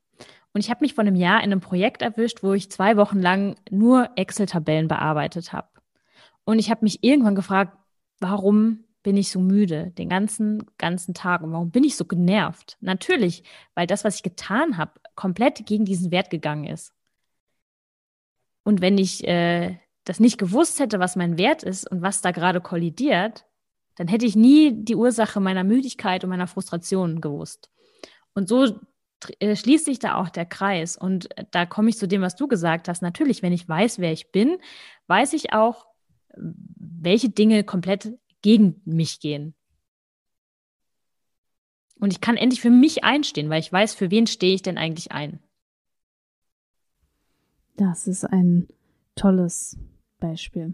Und 0.53 0.61
ich 0.61 0.71
habe 0.71 0.81
mich 0.83 0.95
vor 0.95 1.03
einem 1.03 1.15
Jahr 1.15 1.39
in 1.39 1.53
einem 1.53 1.61
Projekt 1.61 2.03
erwischt, 2.03 2.43
wo 2.43 2.53
ich 2.55 2.71
zwei 2.71 2.97
Wochen 2.97 3.21
lang 3.21 3.57
nur 3.71 4.11
Excel-Tabellen 4.17 4.89
bearbeitet 4.89 5.53
habe. 5.53 5.69
Und 6.45 6.59
ich 6.59 6.71
habe 6.71 6.85
mich 6.85 7.05
irgendwann 7.05 7.37
gefragt, 7.37 7.77
warum 8.19 8.85
bin 9.03 9.17
ich 9.17 9.31
so 9.31 9.41
müde 9.41 9.93
den 9.93 10.09
ganzen, 10.09 10.67
ganzen 10.77 11.15
Tag 11.15 11.43
und 11.43 11.53
warum 11.53 11.71
bin 11.71 11.85
ich 11.85 11.97
so 11.97 12.05
genervt? 12.05 12.77
Natürlich, 12.81 13.45
weil 13.75 13.87
das, 13.87 14.05
was 14.05 14.17
ich 14.17 14.23
getan 14.23 14.77
habe, 14.77 15.01
komplett 15.15 15.65
gegen 15.67 15.85
diesen 15.85 16.11
Wert 16.11 16.31
gegangen 16.31 16.65
ist. 16.65 16.93
Und 18.63 18.81
wenn 18.81 18.99
ich 18.99 19.27
äh, 19.27 19.79
das 20.05 20.21
nicht 20.21 20.39
gewusst 20.39 20.81
hätte, 20.81 20.99
was 20.99 21.17
mein 21.17 21.39
Wert 21.39 21.63
ist 21.63 21.91
und 21.91 22.03
was 22.03 22.21
da 22.21 22.31
gerade 22.31 22.61
kollidiert, 22.61 23.47
dann 24.01 24.09
hätte 24.09 24.25
ich 24.25 24.35
nie 24.35 24.73
die 24.73 24.97
Ursache 24.97 25.41
meiner 25.41 25.63
Müdigkeit 25.63 26.25
und 26.25 26.31
meiner 26.31 26.47
Frustration 26.47 27.21
gewusst. 27.21 27.71
Und 28.33 28.49
so 28.49 28.81
äh, 29.41 29.55
schließt 29.55 29.85
sich 29.85 29.99
da 29.99 30.15
auch 30.15 30.31
der 30.31 30.47
Kreis. 30.47 30.97
Und 30.97 31.37
äh, 31.37 31.45
da 31.51 31.67
komme 31.67 31.91
ich 31.91 31.99
zu 31.99 32.09
dem, 32.09 32.23
was 32.23 32.35
du 32.35 32.49
gesagt 32.49 32.89
hast. 32.89 33.03
Natürlich, 33.03 33.43
wenn 33.43 33.53
ich 33.53 33.69
weiß, 33.69 33.99
wer 33.99 34.11
ich 34.11 34.33
bin, 34.33 34.57
weiß 35.09 35.35
ich 35.35 35.53
auch, 35.53 35.87
welche 36.35 37.29
Dinge 37.29 37.63
komplett 37.63 38.19
gegen 38.41 38.81
mich 38.87 39.21
gehen. 39.21 39.55
Und 41.97 42.11
ich 42.11 42.23
kann 42.23 42.39
endlich 42.39 42.63
für 42.63 42.71
mich 42.71 43.05
einstehen, 43.05 43.51
weil 43.51 43.61
ich 43.61 43.71
weiß, 43.71 43.93
für 43.93 44.11
wen 44.11 44.27
stehe 44.27 44.55
ich 44.55 44.63
denn 44.63 44.79
eigentlich 44.79 45.13
ein. 45.13 45.41
Das 47.77 48.07
ist 48.07 48.25
ein 48.25 48.67
tolles 49.15 49.77
Beispiel. 50.21 50.73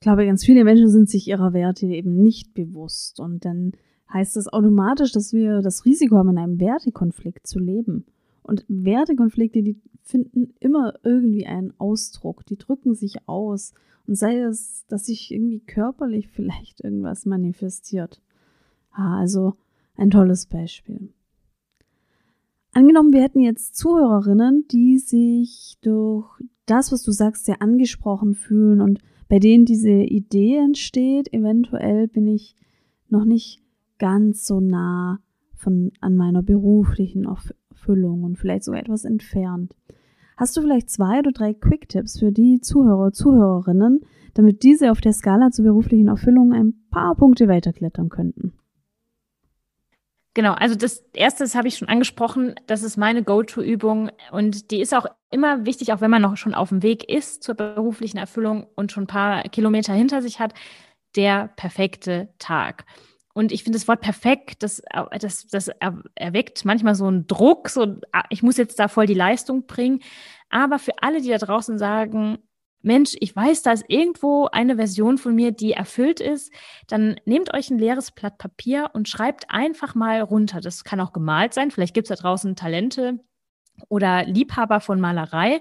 Ich 0.00 0.02
glaube, 0.02 0.24
ganz 0.24 0.46
viele 0.46 0.64
Menschen 0.64 0.88
sind 0.88 1.10
sich 1.10 1.28
ihrer 1.28 1.52
Werte 1.52 1.84
eben 1.84 2.22
nicht 2.22 2.54
bewusst 2.54 3.20
und 3.20 3.44
dann 3.44 3.72
heißt 4.10 4.34
das 4.34 4.48
automatisch, 4.48 5.12
dass 5.12 5.34
wir 5.34 5.60
das 5.60 5.84
Risiko 5.84 6.16
haben, 6.16 6.30
in 6.30 6.38
einem 6.38 6.58
Wertekonflikt 6.58 7.46
zu 7.46 7.58
leben. 7.58 8.06
Und 8.42 8.64
Wertekonflikte, 8.66 9.62
die 9.62 9.76
finden 10.00 10.54
immer 10.58 10.94
irgendwie 11.02 11.44
einen 11.44 11.74
Ausdruck, 11.76 12.46
die 12.46 12.56
drücken 12.56 12.94
sich 12.94 13.28
aus. 13.28 13.74
Und 14.06 14.14
sei 14.14 14.38
es, 14.40 14.86
dass 14.88 15.04
sich 15.04 15.30
irgendwie 15.30 15.60
körperlich 15.60 16.28
vielleicht 16.28 16.80
irgendwas 16.80 17.26
manifestiert. 17.26 18.22
Ah, 18.92 19.18
also 19.18 19.52
ein 19.96 20.10
tolles 20.10 20.46
Beispiel. 20.46 21.10
Angenommen, 22.72 23.12
wir 23.12 23.22
hätten 23.22 23.40
jetzt 23.40 23.76
Zuhörerinnen, 23.76 24.66
die 24.66 24.98
sich 24.98 25.76
durch 25.82 26.26
das, 26.64 26.90
was 26.90 27.02
du 27.02 27.12
sagst, 27.12 27.44
sehr 27.44 27.60
angesprochen 27.60 28.34
fühlen 28.34 28.80
und 28.80 29.00
bei 29.30 29.38
denen 29.38 29.64
diese 29.64 29.92
Idee 29.92 30.56
entsteht, 30.56 31.32
eventuell 31.32 32.08
bin 32.08 32.26
ich 32.26 32.56
noch 33.08 33.24
nicht 33.24 33.62
ganz 33.98 34.44
so 34.44 34.58
nah 34.58 35.20
von, 35.54 35.92
an 36.00 36.16
meiner 36.16 36.42
beruflichen 36.42 37.26
Erfüllung 37.26 38.24
und 38.24 38.38
vielleicht 38.38 38.64
sogar 38.64 38.80
etwas 38.80 39.04
entfernt. 39.04 39.76
Hast 40.36 40.56
du 40.56 40.62
vielleicht 40.62 40.90
zwei 40.90 41.20
oder 41.20 41.30
drei 41.30 41.54
Quick-Tipps 41.54 42.18
für 42.18 42.32
die 42.32 42.60
Zuhörer, 42.60 43.12
Zuhörerinnen, 43.12 44.00
damit 44.34 44.64
diese 44.64 44.90
auf 44.90 45.00
der 45.00 45.12
Skala 45.12 45.52
zur 45.52 45.64
beruflichen 45.64 46.08
Erfüllung 46.08 46.52
ein 46.52 46.74
paar 46.90 47.14
Punkte 47.14 47.46
weiterklettern 47.46 48.08
könnten? 48.08 48.54
Genau, 50.34 50.52
also 50.52 50.76
das 50.76 51.04
erste, 51.12 51.42
das 51.42 51.56
habe 51.56 51.66
ich 51.66 51.76
schon 51.76 51.88
angesprochen, 51.88 52.54
das 52.66 52.84
ist 52.84 52.96
meine 52.96 53.24
Go-To-Übung 53.24 54.10
und 54.30 54.70
die 54.70 54.80
ist 54.80 54.94
auch 54.94 55.06
immer 55.30 55.66
wichtig, 55.66 55.92
auch 55.92 56.00
wenn 56.00 56.10
man 56.10 56.22
noch 56.22 56.36
schon 56.36 56.54
auf 56.54 56.68
dem 56.68 56.84
Weg 56.84 57.08
ist 57.08 57.42
zur 57.42 57.56
beruflichen 57.56 58.18
Erfüllung 58.18 58.66
und 58.76 58.92
schon 58.92 59.04
ein 59.04 59.08
paar 59.08 59.42
Kilometer 59.44 59.92
hinter 59.92 60.22
sich 60.22 60.38
hat, 60.38 60.54
der 61.16 61.48
perfekte 61.56 62.32
Tag. 62.38 62.84
Und 63.32 63.50
ich 63.50 63.64
finde 63.64 63.78
das 63.78 63.88
Wort 63.88 64.00
perfekt, 64.00 64.62
das, 64.62 64.82
das, 65.18 65.46
das 65.48 65.70
erweckt 66.14 66.64
manchmal 66.64 66.94
so 66.94 67.06
einen 67.06 67.26
Druck, 67.26 67.68
so 67.68 67.96
ah, 68.12 68.24
ich 68.28 68.42
muss 68.42 68.56
jetzt 68.56 68.78
da 68.78 68.86
voll 68.88 69.06
die 69.06 69.14
Leistung 69.14 69.66
bringen. 69.66 70.00
Aber 70.48 70.78
für 70.78 70.92
alle, 71.00 71.20
die 71.20 71.28
da 71.28 71.38
draußen 71.38 71.78
sagen, 71.78 72.38
Mensch, 72.82 73.14
ich 73.20 73.34
weiß, 73.36 73.62
da 73.62 73.72
ist 73.72 73.84
irgendwo 73.88 74.46
eine 74.46 74.76
Version 74.76 75.18
von 75.18 75.34
mir, 75.34 75.52
die 75.52 75.72
erfüllt 75.72 76.20
ist, 76.20 76.52
dann 76.86 77.20
nehmt 77.26 77.52
euch 77.52 77.70
ein 77.70 77.78
leeres 77.78 78.10
Blatt 78.10 78.38
Papier 78.38 78.90
und 78.94 79.08
schreibt 79.08 79.50
einfach 79.50 79.94
mal 79.94 80.20
runter. 80.22 80.60
Das 80.60 80.84
kann 80.84 81.00
auch 81.00 81.12
gemalt 81.12 81.52
sein. 81.52 81.70
Vielleicht 81.70 81.94
gibt 81.94 82.10
es 82.10 82.16
da 82.16 82.22
draußen 82.22 82.56
Talente 82.56 83.20
oder 83.88 84.24
Liebhaber 84.24 84.80
von 84.80 85.00
Malerei, 85.00 85.60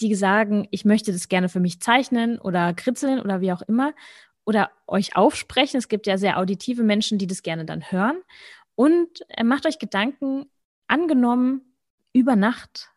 die 0.00 0.14
sagen, 0.14 0.68
ich 0.70 0.84
möchte 0.84 1.12
das 1.12 1.28
gerne 1.28 1.48
für 1.48 1.60
mich 1.60 1.80
zeichnen 1.80 2.38
oder 2.38 2.72
kritzeln 2.74 3.20
oder 3.20 3.40
wie 3.40 3.52
auch 3.52 3.62
immer. 3.62 3.92
Oder 4.44 4.70
euch 4.88 5.14
aufsprechen. 5.14 5.78
Es 5.78 5.88
gibt 5.88 6.08
ja 6.08 6.18
sehr 6.18 6.38
auditive 6.38 6.82
Menschen, 6.82 7.16
die 7.16 7.28
das 7.28 7.44
gerne 7.44 7.64
dann 7.64 7.92
hören. 7.92 8.20
Und 8.74 9.20
äh, 9.28 9.44
macht 9.44 9.66
euch 9.66 9.78
Gedanken, 9.78 10.46
angenommen, 10.88 11.76
über 12.12 12.34
Nacht 12.34 12.90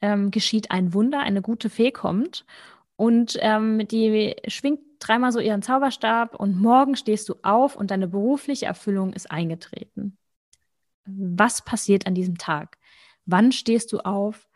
ähm, 0.00 0.30
geschieht 0.30 0.70
ein 0.70 0.92
Wunder, 0.94 1.20
eine 1.20 1.40
gute 1.40 1.70
Fee 1.70 1.92
kommt 1.92 2.44
und 2.98 3.38
ähm, 3.42 3.86
die 3.86 4.34
schwingt 4.48 4.80
dreimal 4.98 5.30
so 5.30 5.38
ihren 5.38 5.62
Zauberstab 5.62 6.34
und 6.34 6.60
morgen 6.60 6.96
stehst 6.96 7.28
du 7.28 7.36
auf 7.44 7.76
und 7.76 7.92
deine 7.92 8.08
berufliche 8.08 8.66
Erfüllung 8.66 9.12
ist 9.12 9.30
eingetreten. 9.30 10.18
Was 11.06 11.64
passiert 11.64 12.08
an 12.08 12.16
diesem 12.16 12.38
Tag? 12.38 12.76
Wann 13.24 13.52
stehst 13.52 13.92
du 13.92 14.00
auf? 14.00 14.48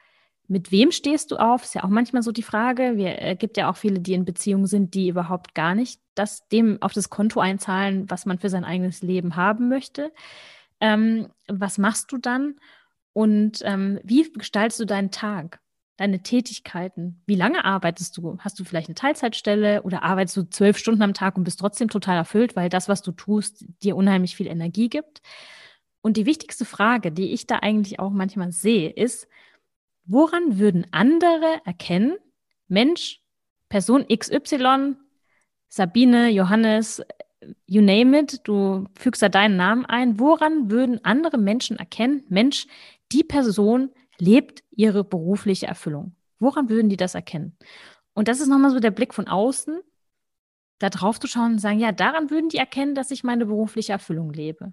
Mit 0.48 0.72
wem 0.72 0.90
stehst 0.90 1.31
du 1.31 1.37
auf? 1.37 1.62
Ist 1.62 1.76
ja 1.76 1.85
auch 1.85 1.88
manchmal 1.88 2.24
so 2.24 2.33
die 2.33 2.42
Frage. 2.42 2.96
Es 2.96 3.22
äh, 3.22 3.37
gibt 3.37 3.57
ja 3.57 3.70
auch 3.70 3.76
viele, 3.76 4.00
die 4.00 4.14
in 4.14 4.24
Beziehungen 4.24 4.66
sind, 4.66 4.94
die 4.94 5.09
überhaupt 5.09 5.55
gar 5.55 5.76
nicht 5.76 6.00
das 6.16 6.48
dem 6.48 6.83
auf 6.83 6.92
das 6.92 7.11
Konto 7.11 7.38
einzahlen, 7.38 8.11
was 8.11 8.26
man 8.26 8.40
für 8.40 8.50
sein 8.50 8.64
eigenes 8.64 9.02
Leben 9.02 9.37
haben 9.37 9.68
möchte. 9.68 10.12
Ähm, 10.81 11.28
was 11.46 11.78
machst 11.78 12.11
du 12.11 12.18
dann? 12.18 12.57
Und 13.12 13.61
ähm, 13.62 14.00
wie 14.02 14.33
gestaltest 14.33 14.81
du 14.81 14.85
deinen 14.85 15.12
Tag? 15.12 15.61
Deine 15.96 16.22
Tätigkeiten? 16.22 17.22
Wie 17.26 17.35
lange 17.35 17.64
arbeitest 17.64 18.16
du? 18.16 18.37
Hast 18.38 18.59
du 18.59 18.64
vielleicht 18.64 18.88
eine 18.88 18.94
Teilzeitstelle 18.94 19.83
oder 19.83 20.02
arbeitest 20.02 20.37
du 20.37 20.42
zwölf 20.48 20.78
Stunden 20.78 21.02
am 21.02 21.14
Tag 21.14 21.37
und 21.37 21.44
bist 21.44 21.61
trotzdem 21.61 21.88
total 21.88 22.16
erfüllt, 22.16 22.57
weil 22.57 22.68
das, 22.68 22.88
was 22.88 23.02
du 23.02 23.12
tust, 23.12 23.64
dir 23.83 23.96
unheimlich 23.96 24.37
viel 24.37 24.46
Energie 24.46 24.88
gibt? 24.88 25.22
Und 26.00 26.16
die 26.16 26.26
wichtigste 26.26 26.64
Frage, 26.64 27.12
die 27.12 27.33
ich 27.33 27.46
da 27.46 27.59
eigentlich 27.59 28.00
auch 28.00 28.11
manchmal 28.11 28.52
sehe, 28.52 28.90
ist, 28.90 29.28
woran 30.05 30.59
würden 30.59 30.87
andere 30.90 31.61
erkennen, 31.64 32.16
Mensch, 32.68 33.20
Person 33.68 34.07
XY, 34.09 34.96
Sabine, 35.68 36.31
Johannes, 36.31 37.02
you 37.66 37.81
name 37.81 38.18
it, 38.18 38.40
du 38.44 38.87
fügst 38.94 39.22
da 39.22 39.28
deinen 39.28 39.57
Namen 39.57 39.87
ein, 39.87 40.18
woran 40.18 40.70
würden 40.70 41.05
andere 41.05 41.38
Menschen 41.38 41.78
erkennen, 41.78 42.24
Mensch, 42.28 42.66
die 43.12 43.24
Person 43.24 43.90
lebt 44.22 44.62
ihre 44.70 45.02
berufliche 45.02 45.66
Erfüllung? 45.66 46.14
Woran 46.38 46.68
würden 46.68 46.88
die 46.88 46.96
das 46.96 47.16
erkennen? 47.16 47.56
Und 48.14 48.28
das 48.28 48.40
ist 48.40 48.46
nochmal 48.46 48.70
so 48.70 48.78
der 48.78 48.92
Blick 48.92 49.14
von 49.14 49.26
außen, 49.26 49.80
da 50.78 50.90
drauf 50.90 51.18
zu 51.18 51.26
schauen 51.26 51.52
und 51.52 51.58
sagen, 51.58 51.80
ja, 51.80 51.90
daran 51.90 52.30
würden 52.30 52.48
die 52.48 52.56
erkennen, 52.56 52.94
dass 52.94 53.11
ich 53.11 53.24
meine 53.24 53.46
berufliche 53.46 53.92
Erfüllung 53.92 54.32
lebe. 54.32 54.72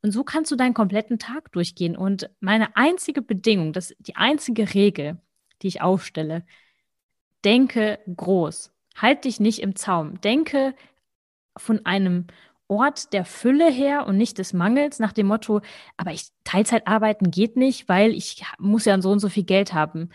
Und 0.00 0.12
so 0.12 0.24
kannst 0.24 0.50
du 0.50 0.56
deinen 0.56 0.72
kompletten 0.72 1.18
Tag 1.18 1.52
durchgehen. 1.52 1.94
Und 1.94 2.30
meine 2.40 2.74
einzige 2.76 3.20
Bedingung, 3.20 3.74
das, 3.74 3.94
die 3.98 4.16
einzige 4.16 4.72
Regel, 4.72 5.18
die 5.60 5.68
ich 5.68 5.82
aufstelle, 5.82 6.46
denke 7.44 7.98
groß. 8.14 8.72
Halt 8.96 9.24
dich 9.26 9.40
nicht 9.40 9.60
im 9.60 9.76
Zaum. 9.76 10.20
Denke 10.22 10.74
von 11.56 11.84
einem 11.84 12.26
Ort 12.68 13.12
der 13.12 13.24
Fülle 13.24 13.70
her 13.70 14.06
und 14.06 14.16
nicht 14.16 14.38
des 14.38 14.52
Mangels, 14.52 14.98
nach 14.98 15.12
dem 15.12 15.28
Motto, 15.28 15.60
aber 15.96 16.12
ich 16.12 16.28
Teilzeit 16.44 16.86
arbeiten 16.86 17.30
geht 17.30 17.56
nicht, 17.56 17.88
weil 17.88 18.12
ich 18.12 18.44
muss 18.58 18.84
ja 18.84 19.00
so 19.00 19.10
und 19.10 19.20
so 19.20 19.28
viel 19.28 19.44
Geld 19.44 19.72
haben. 19.72 20.10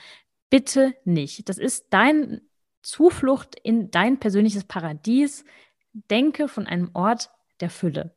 Bitte 0.50 0.94
nicht. 1.06 1.48
Das 1.48 1.58
ist 1.58 1.88
dein 1.92 2.42
Zuflucht 2.82 3.56
in 3.64 3.92
dein 3.92 4.20
persönliches 4.20 4.66
Paradies. 4.66 5.46
Denke 5.94 6.48
von 6.48 6.68
einem 6.68 6.90
Ort 6.94 7.30
der 7.60 7.70
Fülle. 7.70 8.16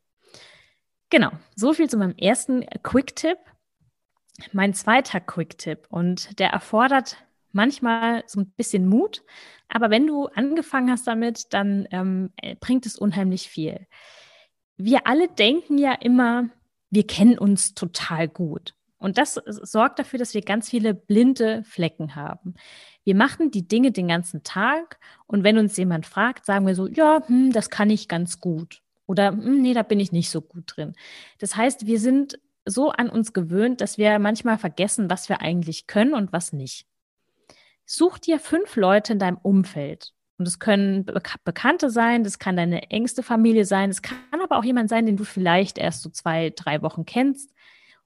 Genau, 1.10 1.30
so 1.54 1.72
viel 1.72 1.88
zu 1.88 1.96
meinem 1.96 2.16
ersten 2.16 2.66
Quick-Tipp. 2.82 3.38
Mein 4.52 4.74
zweiter 4.74 5.20
Quick-Tipp 5.20 5.86
und 5.90 6.38
der 6.40 6.50
erfordert 6.50 7.18
manchmal 7.54 8.24
so 8.26 8.40
ein 8.40 8.50
bisschen 8.56 8.86
Mut, 8.86 9.22
aber 9.68 9.90
wenn 9.90 10.06
du 10.06 10.26
angefangen 10.26 10.90
hast 10.90 11.06
damit, 11.06 11.52
dann 11.54 11.88
ähm, 11.90 12.30
bringt 12.60 12.86
es 12.86 12.98
unheimlich 12.98 13.48
viel 13.48 13.86
wir 14.76 15.06
alle 15.06 15.28
denken 15.28 15.78
ja 15.78 15.92
immer, 15.92 16.48
wir 16.90 17.06
kennen 17.06 17.38
uns 17.38 17.74
total 17.74 18.28
gut. 18.28 18.74
Und 18.98 19.18
das 19.18 19.34
sorgt 19.34 19.98
dafür, 19.98 20.18
dass 20.18 20.34
wir 20.34 20.40
ganz 20.40 20.70
viele 20.70 20.94
blinde 20.94 21.62
Flecken 21.64 22.14
haben. 22.14 22.54
Wir 23.04 23.14
machen 23.14 23.50
die 23.50 23.68
Dinge 23.68 23.92
den 23.92 24.08
ganzen 24.08 24.44
Tag 24.44 24.98
und 25.26 25.44
wenn 25.44 25.58
uns 25.58 25.76
jemand 25.76 26.06
fragt, 26.06 26.46
sagen 26.46 26.66
wir 26.66 26.74
so, 26.74 26.86
ja, 26.86 27.22
hm, 27.26 27.52
das 27.52 27.68
kann 27.68 27.90
ich 27.90 28.08
ganz 28.08 28.40
gut. 28.40 28.80
Oder 29.06 29.32
hm, 29.32 29.60
nee, 29.60 29.74
da 29.74 29.82
bin 29.82 30.00
ich 30.00 30.12
nicht 30.12 30.30
so 30.30 30.40
gut 30.40 30.72
drin. 30.74 30.94
Das 31.38 31.54
heißt, 31.54 31.86
wir 31.86 32.00
sind 32.00 32.38
so 32.64 32.90
an 32.90 33.10
uns 33.10 33.34
gewöhnt, 33.34 33.82
dass 33.82 33.98
wir 33.98 34.18
manchmal 34.18 34.56
vergessen, 34.56 35.10
was 35.10 35.28
wir 35.28 35.42
eigentlich 35.42 35.86
können 35.86 36.14
und 36.14 36.32
was 36.32 36.54
nicht. 36.54 36.86
Such 37.86 38.18
dir 38.18 38.38
fünf 38.38 38.76
Leute 38.76 39.12
in 39.12 39.18
deinem 39.18 39.38
Umfeld, 39.38 40.14
und 40.36 40.48
es 40.48 40.58
können 40.58 41.06
Bekannte 41.44 41.90
sein, 41.90 42.24
das 42.24 42.38
kann 42.38 42.56
deine 42.56 42.90
engste 42.90 43.22
Familie 43.22 43.64
sein, 43.64 43.90
es 43.90 44.02
kann 44.02 44.18
aber 44.42 44.58
auch 44.58 44.64
jemand 44.64 44.88
sein, 44.88 45.06
den 45.06 45.16
du 45.16 45.24
vielleicht 45.24 45.78
erst 45.78 46.02
so 46.02 46.10
zwei, 46.10 46.50
drei 46.50 46.82
Wochen 46.82 47.04
kennst. 47.04 47.54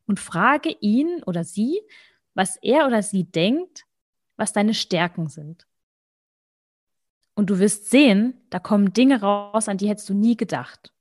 Und 0.07 0.21
frage 0.21 0.75
ihn 0.81 1.23
oder 1.25 1.45
sie, 1.45 1.81
was 2.35 2.57
er 2.57 2.87
oder 2.87 3.03
sie 3.03 3.25
denkt, 3.25 3.85
was 4.37 4.53
deine 4.53 4.75
Stärken 4.75 5.29
sind. 5.29 5.67
Und 7.35 7.51
du 7.51 7.59
wirst 7.59 7.91
sehen, 7.91 8.41
da 8.51 8.59
kommen 8.59 8.93
Dinge 8.93 9.21
raus, 9.21 9.69
an 9.69 9.79
die 9.79 9.89
hättest 9.89 10.09
du 10.09 10.15
nie 10.15 10.37
gedacht. 10.37 10.93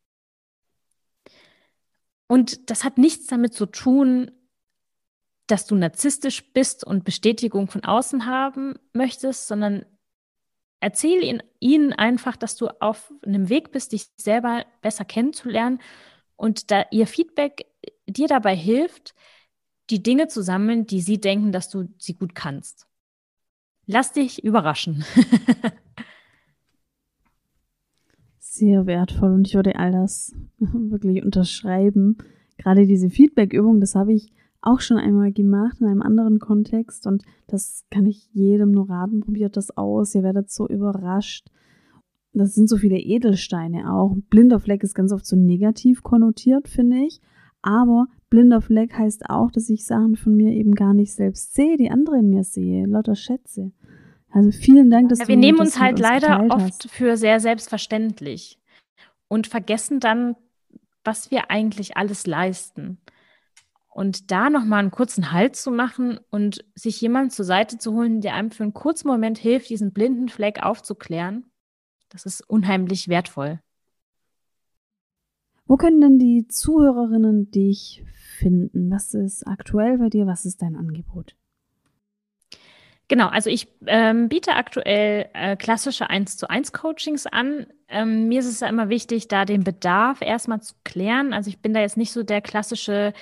Und 2.27 2.69
das 2.69 2.83
hat 2.83 2.97
nichts 2.97 3.27
damit 3.27 3.53
zu 3.53 3.65
tun, 3.65 4.31
dass 5.47 5.65
du 5.65 5.75
narzisstisch 5.75 6.51
bist 6.53 6.83
und 6.83 7.05
Bestätigung 7.05 7.67
von 7.67 7.83
außen 7.83 8.25
haben 8.25 8.75
möchtest, 8.93 9.47
sondern 9.47 9.85
erzähl 10.79 11.23
ihn, 11.23 11.41
ihnen 11.59 11.93
einfach, 11.93 12.35
dass 12.35 12.55
du 12.55 12.67
auf 12.81 13.11
einem 13.25 13.49
Weg 13.49 13.71
bist, 13.71 13.93
dich 13.93 14.07
selber 14.17 14.65
besser 14.81 15.05
kennenzulernen 15.05 15.79
und 16.35 16.69
da 16.69 16.85
ihr 16.91 17.07
Feedback 17.07 17.65
dir 18.07 18.27
dabei 18.27 18.55
hilft, 18.55 19.15
die 19.89 20.03
Dinge 20.03 20.27
zu 20.27 20.41
sammeln, 20.43 20.85
die 20.85 21.01
sie 21.01 21.19
denken, 21.19 21.51
dass 21.51 21.69
du 21.69 21.87
sie 21.97 22.13
gut 22.13 22.35
kannst. 22.35 22.87
Lass 23.85 24.11
dich 24.11 24.43
überraschen. 24.43 25.05
Sehr 28.39 28.85
wertvoll 28.85 29.33
und 29.33 29.47
ich 29.47 29.55
würde 29.55 29.77
all 29.77 29.91
das 29.91 30.35
wirklich 30.57 31.23
unterschreiben. 31.23 32.17
Gerade 32.57 32.85
diese 32.85 33.09
Feedback-Übung, 33.09 33.79
das 33.79 33.95
habe 33.95 34.13
ich 34.13 34.33
auch 34.67 34.81
schon 34.81 34.97
einmal 34.97 35.31
gemacht 35.31 35.77
in 35.79 35.87
einem 35.87 36.01
anderen 36.01 36.39
Kontext 36.39 37.07
und 37.07 37.23
das 37.47 37.85
kann 37.89 38.05
ich 38.05 38.29
jedem 38.33 38.71
nur 38.71 38.89
raten. 38.89 39.21
Probiert 39.21 39.57
das 39.57 39.75
aus, 39.75 40.13
ihr 40.13 40.23
werdet 40.23 40.51
so 40.51 40.67
überrascht. 40.67 41.47
Das 42.33 42.53
sind 42.53 42.69
so 42.69 42.77
viele 42.77 42.97
Edelsteine 42.97 43.91
auch. 43.91 44.15
Blinder 44.29 44.59
Fleck 44.59 44.83
ist 44.83 44.93
ganz 44.93 45.11
oft 45.11 45.25
so 45.25 45.35
negativ 45.35 46.03
konnotiert, 46.03 46.67
finde 46.67 46.97
ich. 46.97 47.21
Aber 47.61 48.05
blinder 48.29 48.61
Fleck 48.61 48.93
heißt 48.93 49.29
auch, 49.29 49.51
dass 49.51 49.69
ich 49.69 49.85
Sachen 49.85 50.15
von 50.15 50.35
mir 50.35 50.51
eben 50.51 50.75
gar 50.75 50.93
nicht 50.93 51.13
selbst 51.13 51.55
sehe, 51.55 51.77
die 51.77 51.89
andere 51.89 52.19
in 52.19 52.29
mir 52.29 52.43
sehe, 52.43 52.85
lauter 52.85 53.15
Schätze. 53.15 53.71
Also 54.29 54.51
vielen 54.51 54.89
Dank, 54.89 55.09
dass 55.09 55.19
ja, 55.19 55.25
du 55.25 55.29
Wir 55.29 55.37
nehmen 55.37 55.59
uns 55.59 55.79
halt 55.79 55.93
uns 55.93 56.01
leider 56.01 56.45
oft 56.49 56.61
hast. 56.61 56.89
für 56.91 57.17
sehr 57.17 57.39
selbstverständlich 57.39 58.59
und 59.27 59.47
vergessen 59.47 59.99
dann, 59.99 60.35
was 61.03 61.31
wir 61.31 61.49
eigentlich 61.49 61.97
alles 61.97 62.27
leisten. 62.27 62.99
Und 63.97 64.29
da 64.29 64.51
nochmal 64.51 64.81
einen 64.81 64.91
kurzen 64.91 65.31
Halt 65.31 65.55
zu 65.55 65.71
machen 65.71 66.19
und 66.29 66.63
sich 66.75 67.01
jemanden 67.01 67.31
zur 67.31 67.45
Seite 67.45 67.79
zu 67.79 67.93
holen, 67.93 68.21
der 68.21 68.35
einem 68.35 68.51
für 68.51 68.61
einen 68.61 68.75
kurzen 68.75 69.07
Moment 69.07 69.39
hilft, 69.39 69.71
diesen 69.71 69.91
blinden 69.91 70.29
Fleck 70.29 70.61
aufzuklären, 70.61 71.49
das 72.09 72.27
ist 72.27 72.47
unheimlich 72.47 73.07
wertvoll. 73.07 73.59
Wo 75.65 75.77
können 75.77 75.99
denn 75.99 76.19
die 76.19 76.47
Zuhörerinnen 76.47 77.49
dich 77.49 78.05
finden? 78.37 78.91
Was 78.91 79.15
ist 79.15 79.47
aktuell 79.47 79.97
bei 79.97 80.09
dir? 80.09 80.27
Was 80.27 80.45
ist 80.45 80.61
dein 80.61 80.75
Angebot? 80.75 81.35
Genau, 83.09 83.29
also 83.29 83.49
ich 83.49 83.67
ähm, 83.85 84.27
biete 84.27 84.53
aktuell 84.53 85.29
äh, 85.33 85.55
klassische 85.55 86.09
1 86.09 86.37
zu 86.37 86.49
1 86.49 86.73
Coachings 86.73 87.25
an. 87.25 87.65
Ähm, 87.87 88.27
mir 88.27 88.41
ist 88.41 88.47
es 88.47 88.59
ja 88.59 88.67
immer 88.67 88.89
wichtig, 88.89 89.29
da 89.29 89.45
den 89.45 89.63
Bedarf 89.63 90.21
erstmal 90.21 90.61
zu 90.61 90.75
klären. 90.83 91.31
Also 91.31 91.49
ich 91.49 91.59
bin 91.61 91.73
da 91.73 91.79
jetzt 91.79 91.95
nicht 91.95 92.11
so 92.11 92.23
der 92.23 92.41
klassische 92.41 93.13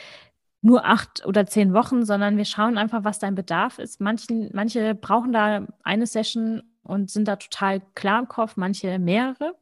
nur 0.66 0.84
acht 0.84 1.24
oder 1.28 1.46
zehn 1.46 1.74
Wochen, 1.76 2.06
sondern 2.06 2.38
wir 2.38 2.46
schauen 2.46 2.80
einfach, 2.80 3.04
was 3.04 3.20
dein 3.20 3.36
Bedarf 3.36 3.78
ist. 3.78 4.02
Manchen, 4.02 4.50
manche 4.52 4.96
brauchen 4.96 5.32
da 5.32 5.68
eine 5.84 6.08
Session 6.08 6.64
und 6.82 7.12
sind 7.12 7.28
da 7.28 7.36
total 7.36 7.84
klar 7.94 8.20
im 8.20 8.28
Kopf, 8.28 8.58
manche 8.58 8.98
mehrere. 8.98 9.54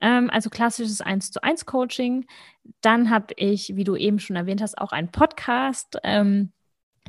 Ähm, 0.00 0.30
also 0.30 0.50
klassisches 0.50 1.00
1 1.00 1.30
zu 1.30 1.44
1 1.44 1.64
Coaching. 1.64 2.26
Dann 2.80 3.08
habe 3.08 3.34
ich, 3.36 3.76
wie 3.76 3.84
du 3.84 3.94
eben 3.94 4.18
schon 4.18 4.34
erwähnt 4.34 4.62
hast, 4.62 4.78
auch 4.78 4.90
einen 4.90 5.12
Podcast. 5.12 5.98
Ähm, 6.02 6.50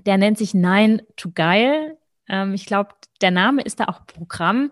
der 0.06 0.20
nennt 0.20 0.38
sich 0.38 0.54
Nein 0.54 1.02
to 1.18 1.32
Geil. 1.34 1.98
Ähm, 2.30 2.54
ich 2.54 2.68
glaube, 2.68 2.92
der 3.22 3.32
Name 3.32 3.64
ist 3.64 3.80
da 3.80 3.86
auch 3.86 4.06
Programm. 4.06 4.72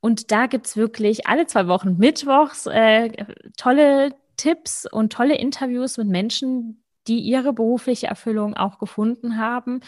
Und 0.00 0.30
da 0.30 0.46
gibt 0.46 0.66
es 0.66 0.78
wirklich 0.78 1.26
alle 1.26 1.46
zwei 1.46 1.68
Wochen 1.68 1.98
mittwochs 1.98 2.64
äh, 2.66 3.10
tolle 3.58 4.14
Tipps 4.38 4.86
und 4.90 5.12
tolle 5.12 5.36
Interviews 5.36 5.98
mit 5.98 6.08
Menschen, 6.08 6.81
die 7.06 7.20
ihre 7.20 7.52
berufliche 7.52 8.06
Erfüllung 8.06 8.54
auch 8.54 8.78
gefunden 8.78 9.38
haben. 9.38 9.80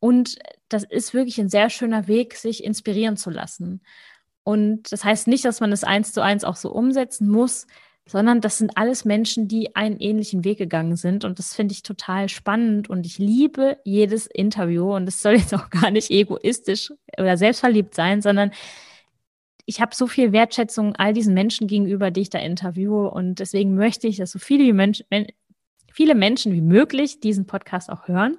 Und 0.00 0.36
das 0.68 0.84
ist 0.84 1.14
wirklich 1.14 1.40
ein 1.40 1.48
sehr 1.48 1.70
schöner 1.70 2.08
Weg, 2.08 2.34
sich 2.34 2.64
inspirieren 2.64 3.16
zu 3.16 3.30
lassen. 3.30 3.82
Und 4.44 4.90
das 4.90 5.04
heißt 5.04 5.28
nicht, 5.28 5.44
dass 5.44 5.60
man 5.60 5.72
es 5.72 5.84
eins 5.84 6.12
zu 6.12 6.20
eins 6.20 6.44
auch 6.44 6.56
so 6.56 6.72
umsetzen 6.72 7.28
muss, 7.28 7.66
sondern 8.06 8.40
das 8.40 8.58
sind 8.58 8.76
alles 8.76 9.04
Menschen, 9.04 9.46
die 9.46 9.76
einen 9.76 10.00
ähnlichen 10.00 10.44
Weg 10.44 10.58
gegangen 10.58 10.96
sind. 10.96 11.24
Und 11.24 11.38
das 11.38 11.54
finde 11.54 11.72
ich 11.72 11.82
total 11.82 12.28
spannend. 12.28 12.90
Und 12.90 13.06
ich 13.06 13.18
liebe 13.18 13.78
jedes 13.84 14.26
Interview. 14.26 14.94
Und 14.94 15.08
es 15.08 15.22
soll 15.22 15.34
jetzt 15.34 15.54
auch 15.54 15.70
gar 15.70 15.90
nicht 15.90 16.10
egoistisch 16.10 16.92
oder 17.16 17.36
selbstverliebt 17.36 17.94
sein, 17.94 18.20
sondern 18.20 18.50
ich 19.66 19.80
habe 19.80 19.94
so 19.94 20.08
viel 20.08 20.32
Wertschätzung 20.32 20.96
all 20.96 21.12
diesen 21.12 21.34
Menschen 21.34 21.68
gegenüber, 21.68 22.10
die 22.10 22.22
ich 22.22 22.30
da 22.30 22.38
interviewe. 22.38 23.10
Und 23.10 23.36
deswegen 23.36 23.74
möchte 23.76 24.08
ich, 24.08 24.16
dass 24.16 24.32
so 24.32 24.40
viele, 24.40 24.72
Menschen, 24.72 25.06
viele 25.92 26.14
Menschen 26.14 26.52
wie 26.52 26.60
möglich 26.60 27.20
diesen 27.20 27.46
Podcast 27.46 27.90
auch 27.90 28.08
hören. 28.08 28.38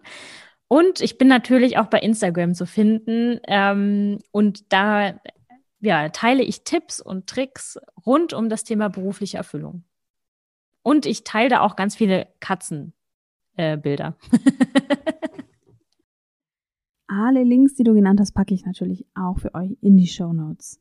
Und 0.68 1.02
ich 1.02 1.18
bin 1.18 1.28
natürlich 1.28 1.78
auch 1.78 1.88
bei 1.88 2.00
Instagram 2.00 2.54
zu 2.56 2.66
finden. 2.66 3.40
Ähm, 3.48 4.20
und 4.32 4.72
da 4.74 5.20
ja, 5.82 6.10
teile 6.10 6.44
ich 6.44 6.64
Tipps 6.64 7.02
und 7.02 7.28
Tricks 7.28 7.78
rund 8.06 8.34
um 8.34 8.50
das 8.50 8.64
Thema 8.64 8.90
berufliche 8.90 9.38
Erfüllung. 9.38 9.84
Und 10.82 11.06
ich 11.06 11.24
teile 11.24 11.50
da 11.50 11.60
auch 11.62 11.76
ganz 11.76 11.96
viele 11.96 12.28
Katzenbilder. 12.40 12.94
Äh, 13.58 14.14
Alle 17.08 17.44
Links, 17.44 17.76
die 17.76 17.84
du 17.84 17.94
genannt 17.94 18.20
hast, 18.20 18.32
packe 18.32 18.54
ich 18.54 18.66
natürlich 18.66 19.06
auch 19.14 19.38
für 19.40 19.54
euch 19.54 19.78
in 19.82 19.98
die 19.98 20.08
Show 20.08 20.34
Notes. 20.34 20.80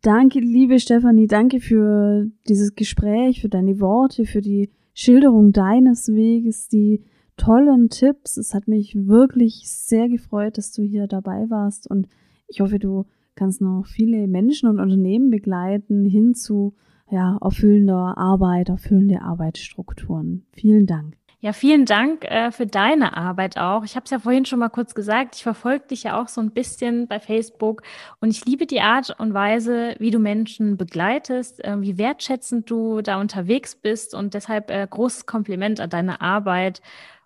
Danke, 0.00 0.40
liebe 0.40 0.80
Stefanie, 0.80 1.26
danke 1.26 1.60
für 1.60 2.26
dieses 2.48 2.74
Gespräch, 2.74 3.40
für 3.40 3.48
deine 3.48 3.78
Worte, 3.78 4.26
für 4.26 4.40
die 4.40 4.70
Schilderung 4.94 5.52
deines 5.52 6.08
Weges, 6.08 6.68
die 6.68 7.04
tollen 7.36 7.88
Tipps. 7.88 8.36
Es 8.36 8.54
hat 8.54 8.68
mich 8.68 8.94
wirklich 8.94 9.62
sehr 9.68 10.08
gefreut, 10.08 10.58
dass 10.58 10.72
du 10.72 10.82
hier 10.82 11.06
dabei 11.06 11.48
warst 11.48 11.90
und 11.90 12.08
ich 12.48 12.60
hoffe, 12.60 12.78
du 12.78 13.06
kannst 13.34 13.60
noch 13.60 13.86
viele 13.86 14.26
Menschen 14.28 14.68
und 14.68 14.78
Unternehmen 14.78 15.30
begleiten 15.30 16.04
hin 16.04 16.34
zu 16.34 16.74
ja, 17.10 17.38
erfüllender 17.40 18.16
Arbeit, 18.16 18.68
erfüllende 18.68 19.22
Arbeitsstrukturen. 19.22 20.46
Vielen 20.52 20.86
Dank. 20.86 21.16
Ja, 21.44 21.52
vielen 21.52 21.86
Dank 21.86 22.24
äh, 22.24 22.52
für 22.52 22.68
deine 22.68 23.16
Arbeit 23.16 23.58
auch. 23.58 23.82
Ich 23.82 23.96
habe 23.96 24.04
es 24.04 24.12
ja 24.12 24.20
vorhin 24.20 24.44
schon 24.44 24.60
mal 24.60 24.68
kurz 24.68 24.94
gesagt, 24.94 25.34
ich 25.34 25.42
verfolge 25.42 25.88
dich 25.88 26.04
ja 26.04 26.22
auch 26.22 26.28
so 26.28 26.40
ein 26.40 26.52
bisschen 26.52 27.08
bei 27.08 27.18
Facebook 27.18 27.82
und 28.20 28.30
ich 28.30 28.44
liebe 28.44 28.64
die 28.64 28.80
Art 28.80 29.18
und 29.18 29.34
Weise, 29.34 29.96
wie 29.98 30.12
du 30.12 30.20
Menschen 30.20 30.76
begleitest, 30.76 31.64
äh, 31.64 31.80
wie 31.80 31.98
wertschätzend 31.98 32.70
du 32.70 33.02
da 33.02 33.20
unterwegs 33.20 33.74
bist 33.74 34.14
und 34.14 34.34
deshalb 34.34 34.70
äh, 34.70 34.86
großes 34.88 35.26
Kompliment 35.26 35.80
an 35.80 35.90
deine 35.90 36.20
Arbeit 36.20 36.80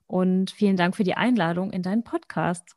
und 0.07 0.51
vielen 0.51 0.79
Dank 0.79 0.97
für 0.97 1.05
die 1.05 1.15
Einladung 1.15 1.71
in 1.71 1.83
deinen 1.83 2.03
Podcast. 2.03 2.75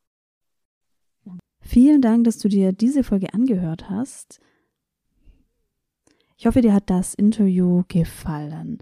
Vielen 1.62 2.02
Dank, 2.02 2.26
dass 2.26 2.38
du 2.40 2.50
dir 2.50 2.74
diese 2.74 3.06
Folge 3.06 3.34
angehört 3.34 3.90
hast. 3.90 4.42
Ich 6.36 6.48
hoffe, 6.48 6.60
dir 6.62 6.74
hat 6.74 6.90
das 6.90 7.14
Interview 7.14 7.84
gefallen. 7.88 8.80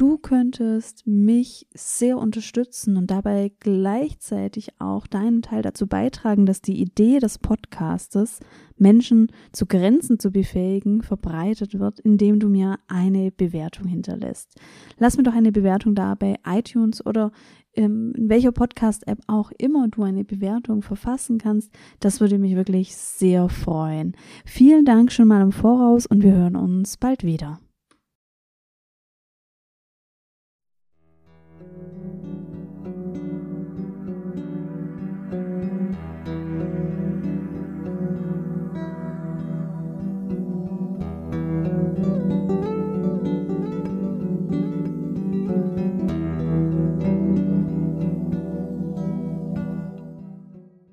Du 0.00 0.16
könntest 0.16 1.06
mich 1.06 1.66
sehr 1.74 2.16
unterstützen 2.16 2.96
und 2.96 3.10
dabei 3.10 3.52
gleichzeitig 3.60 4.70
auch 4.80 5.06
deinen 5.06 5.42
Teil 5.42 5.60
dazu 5.60 5.86
beitragen, 5.86 6.46
dass 6.46 6.62
die 6.62 6.80
Idee 6.80 7.18
des 7.18 7.38
Podcastes, 7.38 8.40
Menschen 8.78 9.30
zu 9.52 9.66
Grenzen 9.66 10.18
zu 10.18 10.30
befähigen, 10.30 11.02
verbreitet 11.02 11.78
wird, 11.78 12.00
indem 12.00 12.40
du 12.40 12.48
mir 12.48 12.78
eine 12.88 13.30
Bewertung 13.30 13.88
hinterlässt. 13.88 14.58
Lass 14.96 15.18
mir 15.18 15.22
doch 15.22 15.34
eine 15.34 15.52
Bewertung 15.52 15.94
da 15.94 16.14
bei 16.14 16.36
iTunes 16.46 17.04
oder 17.04 17.30
ähm, 17.74 18.14
in 18.16 18.30
welcher 18.30 18.52
Podcast-App 18.52 19.18
auch 19.26 19.52
immer 19.58 19.88
du 19.88 20.02
eine 20.04 20.24
Bewertung 20.24 20.80
verfassen 20.80 21.36
kannst. 21.36 21.70
Das 22.00 22.22
würde 22.22 22.38
mich 22.38 22.56
wirklich 22.56 22.96
sehr 22.96 23.50
freuen. 23.50 24.16
Vielen 24.46 24.86
Dank 24.86 25.12
schon 25.12 25.28
mal 25.28 25.42
im 25.42 25.52
Voraus 25.52 26.06
und 26.06 26.22
wir 26.22 26.32
hören 26.32 26.56
uns 26.56 26.96
bald 26.96 27.22
wieder. 27.22 27.60